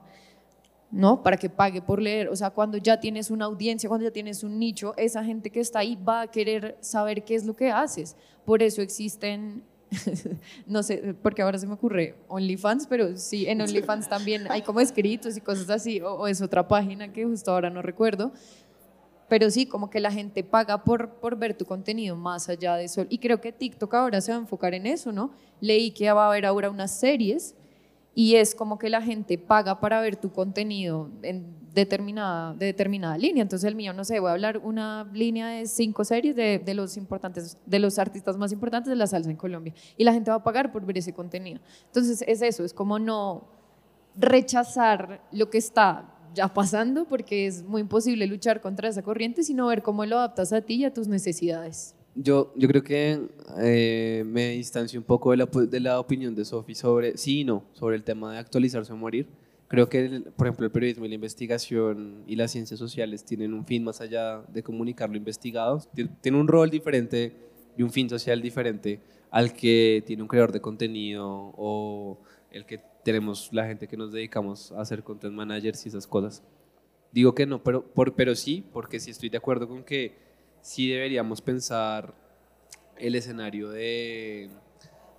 [0.93, 1.23] ¿no?
[1.23, 2.29] Para que pague por leer.
[2.29, 5.59] O sea, cuando ya tienes una audiencia, cuando ya tienes un nicho, esa gente que
[5.59, 8.15] está ahí va a querer saber qué es lo que haces.
[8.45, 9.63] Por eso existen,
[10.67, 14.79] no sé, porque ahora se me ocurre OnlyFans, pero sí, en OnlyFans también hay como
[14.81, 18.31] escritos y cosas así, o, es otra página que justo ahora no recuerdo.
[19.29, 22.85] Pero sí, como que la gente paga por, por ver tu contenido más allá de
[22.85, 23.05] eso.
[23.09, 25.31] Y creo que TikTok ahora se va a enfocar en eso, ¿no?
[25.59, 27.55] Leí que va a haber ahora unas series
[28.15, 33.17] y es como que la gente paga para ver tu contenido en determinada, de determinada
[33.17, 33.41] línea.
[33.41, 36.73] Entonces el mío, no sé, voy a hablar una línea de cinco series de, de,
[36.73, 40.29] los importantes, de los artistas más importantes de la salsa en Colombia y la gente
[40.29, 41.59] va a pagar por ver ese contenido.
[41.87, 43.47] Entonces es eso, es como no
[44.15, 49.67] rechazar lo que está ya pasando porque es muy imposible luchar contra esa corriente, sino
[49.67, 51.95] ver cómo lo adaptas a ti y a tus necesidades.
[52.15, 53.19] Yo, yo creo que
[53.59, 57.43] eh, me distancio un poco de la, de la opinión de Sofi sobre, sí y
[57.43, 59.27] no, sobre el tema de actualizarse o morir.
[59.67, 63.65] Creo que, por ejemplo, el periodismo y la investigación y las ciencias sociales tienen un
[63.65, 65.81] fin más allá de comunicar lo investigado.
[66.21, 67.33] Tiene un rol diferente
[67.75, 68.99] y un fin social diferente
[69.31, 71.27] al que tiene un creador de contenido
[71.57, 72.19] o
[72.51, 76.43] el que tenemos la gente que nos dedicamos a hacer content managers y esas cosas.
[77.11, 80.15] Digo que no, pero, por, pero sí, porque sí estoy de acuerdo con que
[80.61, 82.13] sí deberíamos pensar
[82.97, 84.49] el escenario de,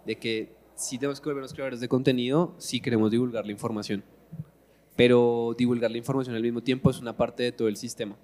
[0.04, 4.02] de que sí tenemos que volvernos creadores de contenido si queremos divulgar la información.
[4.96, 8.16] Pero divulgar la información al mismo tiempo es una parte de todo el sistema.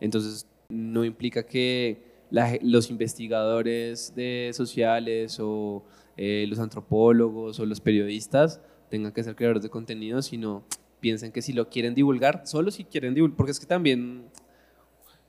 [0.00, 2.14] Entonces, no implica que
[2.62, 5.84] los investigadores de sociales o
[6.16, 8.60] eh, los antropólogos o los periodistas
[8.94, 10.64] tengan que ser creadores de contenido, sino
[11.00, 14.26] piensen que si lo quieren divulgar, solo si quieren divulgar, porque es que también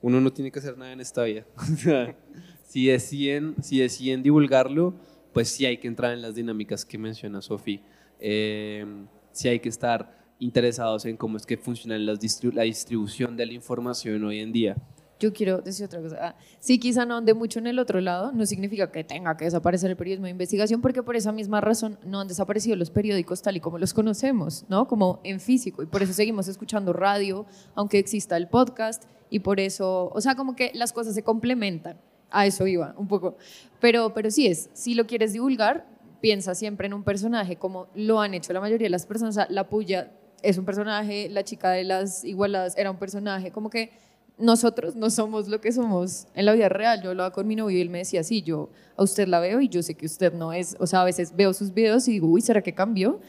[0.00, 1.44] uno no tiene que hacer nada en esta vida.
[2.62, 4.94] si, deciden, si deciden divulgarlo,
[5.32, 7.80] pues sí hay que entrar en las dinámicas que menciona Sofi.
[8.20, 8.86] Eh,
[9.32, 14.22] sí hay que estar interesados en cómo es que funciona la distribución de la información
[14.22, 14.76] hoy en día.
[15.18, 16.16] Yo quiero decir otra cosa.
[16.20, 19.46] Ah, sí, quizá no ande mucho en el otro lado, no significa que tenga que
[19.46, 23.40] desaparecer el periodismo de investigación, porque por esa misma razón no han desaparecido los periódicos
[23.40, 24.86] tal y como los conocemos, ¿no?
[24.86, 29.58] Como en físico, y por eso seguimos escuchando radio, aunque exista el podcast, y por
[29.58, 31.98] eso, o sea, como que las cosas se complementan.
[32.30, 33.36] A eso iba un poco.
[33.80, 35.86] Pero, pero sí es, si lo quieres divulgar,
[36.20, 39.38] piensa siempre en un personaje como lo han hecho la mayoría de las personas.
[39.48, 40.12] la puya
[40.42, 43.90] es un personaje, la chica de las igualadas era un personaje, como que
[44.38, 47.02] nosotros no somos lo que somos en la vida real.
[47.02, 49.60] Yo hablaba con mi novio y él me decía, sí, yo a usted la veo
[49.60, 52.12] y yo sé que usted no es, o sea, a veces veo sus videos y
[52.12, 53.20] digo, uy, ¿será que cambió?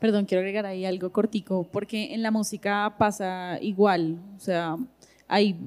[0.00, 4.76] Perdón, quiero agregar ahí algo cortico, porque en la música pasa igual, o sea,
[5.26, 5.58] hay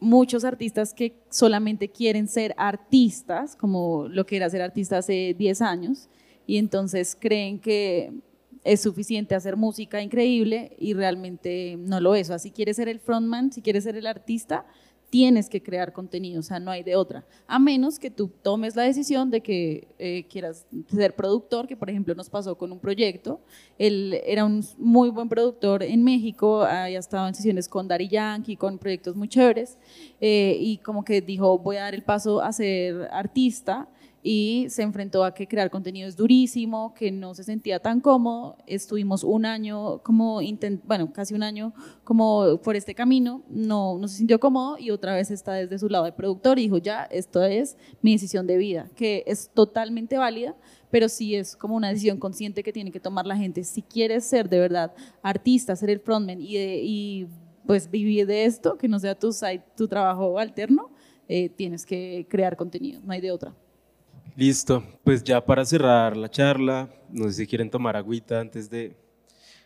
[0.00, 5.62] muchos artistas que solamente quieren ser artistas, como lo que era ser artista hace 10
[5.62, 6.08] años,
[6.46, 8.12] y entonces creen que
[8.64, 12.28] es suficiente hacer música increíble y realmente no lo es.
[12.28, 14.66] O sea, si quieres ser el frontman, si quieres ser el artista,
[15.10, 17.24] tienes que crear contenido, o sea, no hay de otra.
[17.46, 21.88] A menos que tú tomes la decisión de que eh, quieras ser productor, que por
[21.88, 23.40] ejemplo nos pasó con un proyecto.
[23.78, 28.56] Él era un muy buen productor en México, había estado en sesiones con Dari Yankee,
[28.56, 29.78] con proyectos muy chéveres,
[30.20, 33.88] eh, y como que dijo, voy a dar el paso a ser artista
[34.22, 38.56] y se enfrentó a que crear contenido es durísimo, que no se sentía tan cómodo.
[38.66, 40.40] Estuvimos un año, como
[40.84, 41.72] bueno, casi un año
[42.04, 45.88] como por este camino, no, no se sintió cómodo y otra vez está desde su
[45.88, 50.18] lado de productor y dijo, ya, esto es mi decisión de vida, que es totalmente
[50.18, 50.56] válida,
[50.90, 53.62] pero sí es como una decisión consciente que tiene que tomar la gente.
[53.62, 54.92] Si quieres ser de verdad
[55.22, 57.28] artista, ser el frontman y, y
[57.66, 59.30] pues vivir de esto, que no sea tu,
[59.76, 60.90] tu trabajo alterno,
[61.28, 63.54] eh, tienes que crear contenido, no hay de otra.
[64.38, 68.94] Listo, pues ya para cerrar la charla, no sé si quieren tomar agüita antes de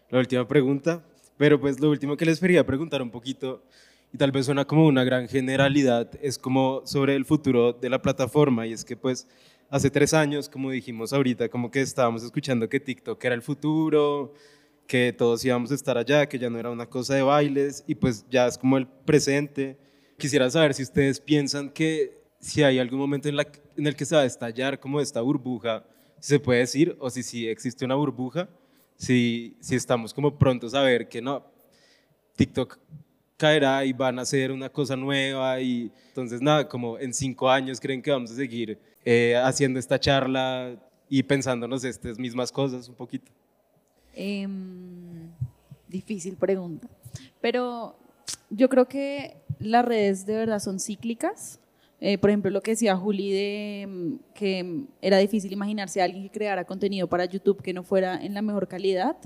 [0.09, 1.05] la última pregunta,
[1.37, 3.63] pero pues lo último que les quería preguntar un poquito,
[4.15, 8.01] y tal vez suena como una gran generalidad, es como sobre el futuro de la
[8.01, 9.29] plataforma, y es que pues
[9.69, 14.33] hace tres años, como dijimos ahorita, como que estábamos escuchando que TikTok era el futuro,
[14.87, 17.95] que todos íbamos a estar allá, que ya no era una cosa de bailes, y
[17.95, 19.77] pues ya es como el presente.
[20.17, 23.47] Quisiera saber si ustedes piensan que si hay algún momento en, la,
[23.77, 25.85] en el que se va a estallar como esta burbuja,
[26.21, 28.49] se puede decir, o si sí existe una burbuja,
[28.97, 31.45] si, si estamos como prontos a ver que no,
[32.37, 32.79] TikTok
[33.37, 37.81] caerá y van a hacer una cosa nueva y entonces nada, como en cinco años
[37.81, 40.77] creen que vamos a seguir eh, haciendo esta charla
[41.09, 43.33] y pensándonos estas mismas cosas un poquito.
[44.15, 45.29] Em,
[45.89, 46.87] difícil pregunta,
[47.41, 47.97] pero
[48.49, 51.59] yo creo que las redes de verdad son cíclicas
[52.05, 56.25] eh, por ejemplo, lo que decía Juli de mm, que era difícil imaginarse a alguien
[56.25, 59.17] que creara contenido para YouTube que no fuera en la mejor calidad.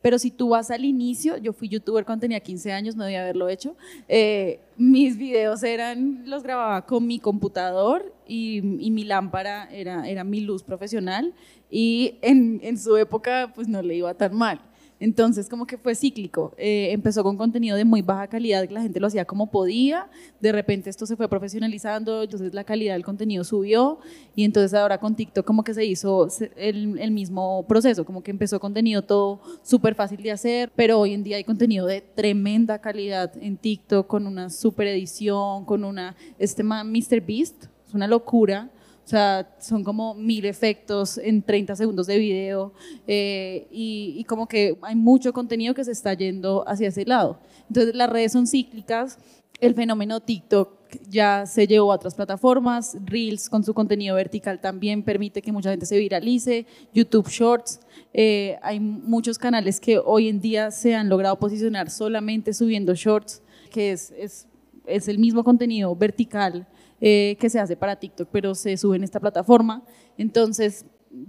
[0.00, 3.20] Pero si tú vas al inicio, yo fui youtuber cuando tenía 15 años, no debía
[3.20, 3.76] haberlo hecho.
[4.08, 10.24] Eh, mis videos eran, los grababa con mi computador y, y mi lámpara era, era
[10.24, 11.34] mi luz profesional
[11.70, 14.62] y en, en su época pues no le iba tan mal.
[15.00, 16.52] Entonces, como que fue cíclico.
[16.58, 20.10] Eh, empezó con contenido de muy baja calidad, la gente lo hacía como podía.
[20.40, 23.98] De repente esto se fue profesionalizando, entonces la calidad del contenido subió.
[24.36, 28.60] Y entonces ahora con TikTok como que se hizo el, mismo proceso, como que empezó
[28.60, 33.32] contenido todo súper fácil de hacer, pero hoy en día hay contenido de tremenda calidad
[33.40, 36.92] en TikTok, con una super edición, con una, este man.
[36.92, 38.70] Beast, es una locura
[39.10, 42.72] o sea, son como mil efectos en 30 segundos de video
[43.08, 47.40] eh, y, como que hay mucho contenido que se está yendo hacia ese lado.
[47.66, 49.18] Entonces las redes son cíclicas,
[49.60, 55.02] el fenómeno TikTok ya se llevó a otras plataformas, Reels con su contenido vertical también
[55.02, 57.80] permite que mucha gente se viralice, YouTube Shorts,
[58.14, 63.42] eh, hay muchos canales que hoy en día se han logrado posicionar solamente subiendo shorts,
[63.72, 64.46] que es, es,
[64.86, 66.68] es el mismo contenido vertical
[67.00, 69.82] eh, que se hace para TikTok, pero se sube en esta plataforma.
[70.18, 70.84] Entonces,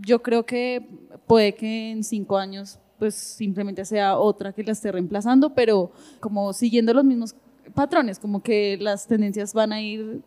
[0.05, 0.87] yo creo que
[1.27, 6.53] puede que en cinco años pues simplemente sea otra que la esté reemplazando, pero como
[6.53, 7.35] siguiendo los mismos
[7.73, 10.21] patrones, como que las tendencias van a ir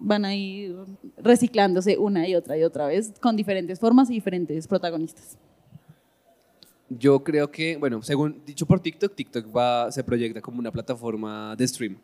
[0.00, 0.76] van a ir
[1.18, 5.38] reciclándose una y otra y otra vez con diferentes formas y diferentes protagonistas.
[6.88, 11.54] Yo creo que, bueno, según dicho por TikTok, TikTok va, se proyecta como una plataforma
[11.56, 11.98] de stream.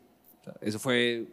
[0.60, 1.26] eso fue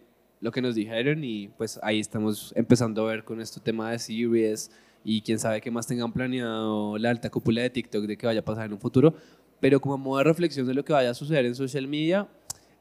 [0.43, 3.97] lo que nos dijeron y pues ahí estamos empezando a ver con este tema de
[3.97, 4.69] series
[5.05, 8.41] y quién sabe qué más tengan planeado la alta cúpula de TikTok de que vaya
[8.41, 9.15] a pasar en un futuro.
[9.61, 12.27] Pero como modo de reflexión de lo que vaya a suceder en social media,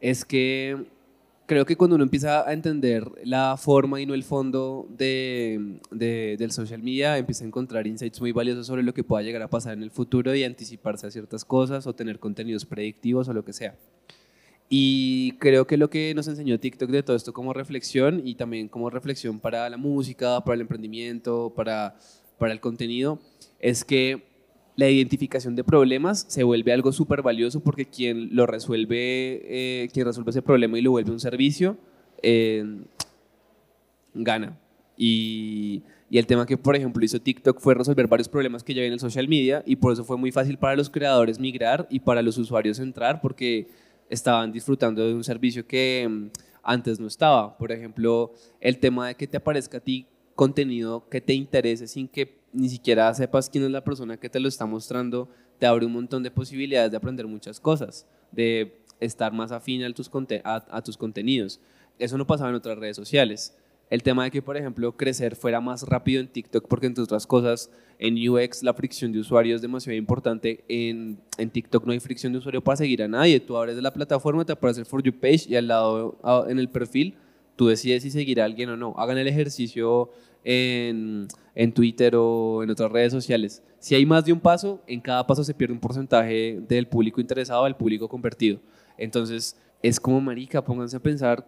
[0.01, 0.77] es que
[1.47, 6.35] creo que cuando uno empieza a entender la forma y no el fondo de, de,
[6.41, 9.49] del social media, empieza a encontrar insights muy valiosos sobre lo que pueda llegar a
[9.49, 13.45] pasar en el futuro y anticiparse a ciertas cosas o tener contenidos predictivos o lo
[13.45, 13.77] que sea.
[14.75, 18.69] Y creo que lo que nos enseñó TikTok de todo esto como reflexión y también
[18.69, 21.99] como reflexión para la música, para el emprendimiento, para,
[22.39, 23.19] para el contenido,
[23.61, 24.23] es que
[24.77, 30.07] la identificación de problemas se vuelve algo súper valioso porque quien lo resuelve, eh, quien
[30.07, 31.77] resuelve ese problema y lo vuelve un servicio,
[32.23, 32.65] eh,
[34.15, 34.59] gana.
[34.97, 38.81] Y, y, el tema que, por ejemplo, hizo TikTok fue resolver varios problemas que ya
[38.81, 41.87] hay en el social media y por eso fue muy fácil para los creadores migrar
[41.91, 43.69] y para los usuarios entrar porque
[44.13, 46.27] estaban disfrutando de un servicio que mm,
[46.63, 47.57] antes no estaba.
[47.57, 52.09] Por ejemplo, el tema de que te aparezca a ti contenido que te interese sin
[52.09, 55.87] que ni siquiera sepas quién es la persona que te lo está mostrando, te abre
[55.87, 60.11] un montón de posibilidades de aprender muchas cosas, de estar más afín a tus,
[60.45, 61.61] a tus contenidos.
[61.99, 63.57] Eso no pasaba en otras redes sociales
[63.93, 67.27] el tema de que, por ejemplo, crecer fuera más rápido en TikTok, porque entre otras
[67.27, 70.65] cosas, en UX la fricción de usuario es demasiado importante.
[70.67, 73.39] En, en TikTok no hay fricción de usuario para seguir a nadie.
[73.39, 76.17] Tú abres la plataforma, te aparece el For You page y al lado,
[76.49, 77.17] en el perfil,
[77.55, 78.95] tú decides si seguir a alguien o no.
[78.97, 80.09] Hagan el ejercicio
[80.43, 83.63] en, en Twitter o en otras redes sociales.
[83.79, 87.21] Si hay más de un paso, en cada paso se pierde un porcentaje del público
[87.21, 88.59] interesado al público convertido.
[88.97, 91.47] Entonces, es como marica, pónganse a pensar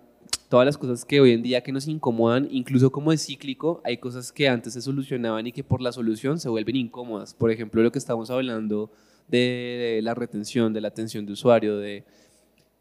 [0.54, 3.96] todas las cosas que hoy en día que nos incomodan, incluso como es cíclico, hay
[3.96, 7.34] cosas que antes se solucionaban y que por la solución se vuelven incómodas.
[7.34, 8.92] Por ejemplo, lo que estamos hablando
[9.26, 12.04] de, la retención, de la atención de usuario, de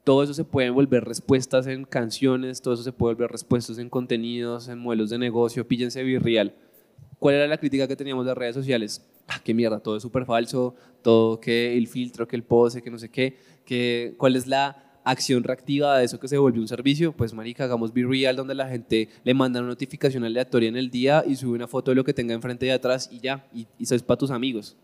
[0.03, 3.89] todo eso se puede volver respuestas en canciones, todo eso se puede volver respuestas en
[3.89, 6.53] contenidos, en modelos de negocio, píllense virreal.
[7.17, 9.03] ¿Cuál era la crítica que teníamos de las redes sociales?
[9.27, 12.91] Ah, qué mierda, todo es súper falso, todo que el filtro, que el pose, que
[12.91, 16.67] no sé qué, que, cuál es la acción reactiva de eso que se volvió un
[16.67, 20.77] servicio, pues marica, hagamos Be Real donde la gente le manda una notificación aleatoria en
[20.77, 23.47] el día y sube una foto de lo que tenga enfrente y atrás y ya,
[23.53, 24.75] y, eso es para tus amigos.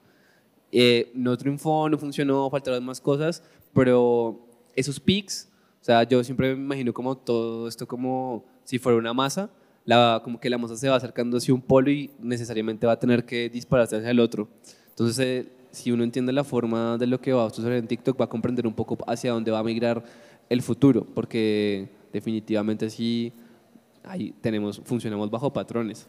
[0.72, 3.43] Eh, no triunfó, no funcionó, faltaron más cosas,
[3.74, 4.45] pero
[4.76, 5.49] esos pics,
[5.82, 9.49] o sea, yo siempre me imagino como todo esto como si fuera una masa,
[9.86, 12.99] la, como que la masa se va acercando hacia un polo y necesariamente va a
[12.99, 14.47] tener que dispararse hacia el otro.
[14.89, 18.20] Entonces, eh, si uno entiende la forma de lo que va a suceder en TikTok,
[18.20, 20.03] va a comprender un poco hacia dónde va a migrar
[20.49, 23.32] el futuro, porque definitivamente sí,
[24.03, 26.07] ahí tenemos, funcionamos bajo patrones.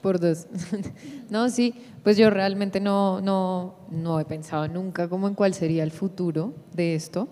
[0.00, 0.46] Por dos.
[1.30, 5.82] no, sí, pues yo realmente no, no, no he pensado nunca como en cuál sería
[5.82, 7.28] el futuro de esto,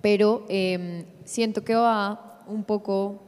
[0.00, 3.22] pero em, siento que va un poco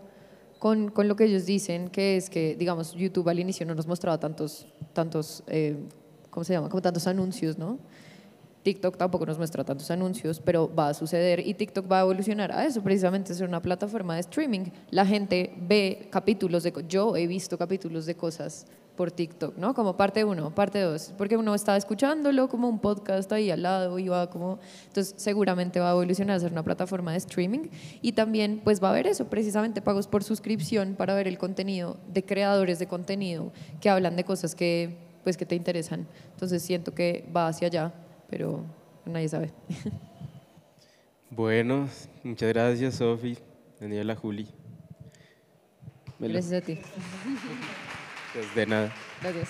[0.59, 3.87] con, con, lo que ellos dicen, que es que, digamos, YouTube al inicio no nos
[3.87, 5.77] mostraba tantos, tantos eh,
[6.33, 6.71] ¿cómo se llama?
[6.71, 7.79] Como tantos anuncios, ¿no?
[8.63, 12.53] TikTok tampoco nos muestra tantos anuncios, pero va a suceder y TikTok va a evolucionar
[12.53, 14.71] a eso, precisamente ser una plataforma de streaming.
[14.91, 18.67] La gente ve capítulos de, yo he visto capítulos de cosas
[18.97, 19.75] por TikTok, ¿no?
[19.75, 23.99] Como parte uno, parte dos, porque uno estaba escuchándolo como un podcast ahí al lado
[23.99, 27.69] y va como, entonces seguramente va a evolucionar a ser una plataforma de streaming
[28.01, 31.97] y también pues va a haber eso, precisamente pagos por suscripción para ver el contenido
[32.13, 36.07] de creadores de contenido que hablan de cosas que pues que te interesan.
[36.33, 37.93] Entonces siento que va hacia allá,
[38.29, 38.65] pero
[39.05, 39.53] nadie sabe.
[41.35, 41.89] Bueno,
[42.23, 43.39] muchas gracias Sofi,
[43.81, 44.47] Daniela, Juli.
[46.19, 46.79] Gracias a ti.
[48.35, 48.93] Pues de nada.
[49.23, 49.49] Gracias.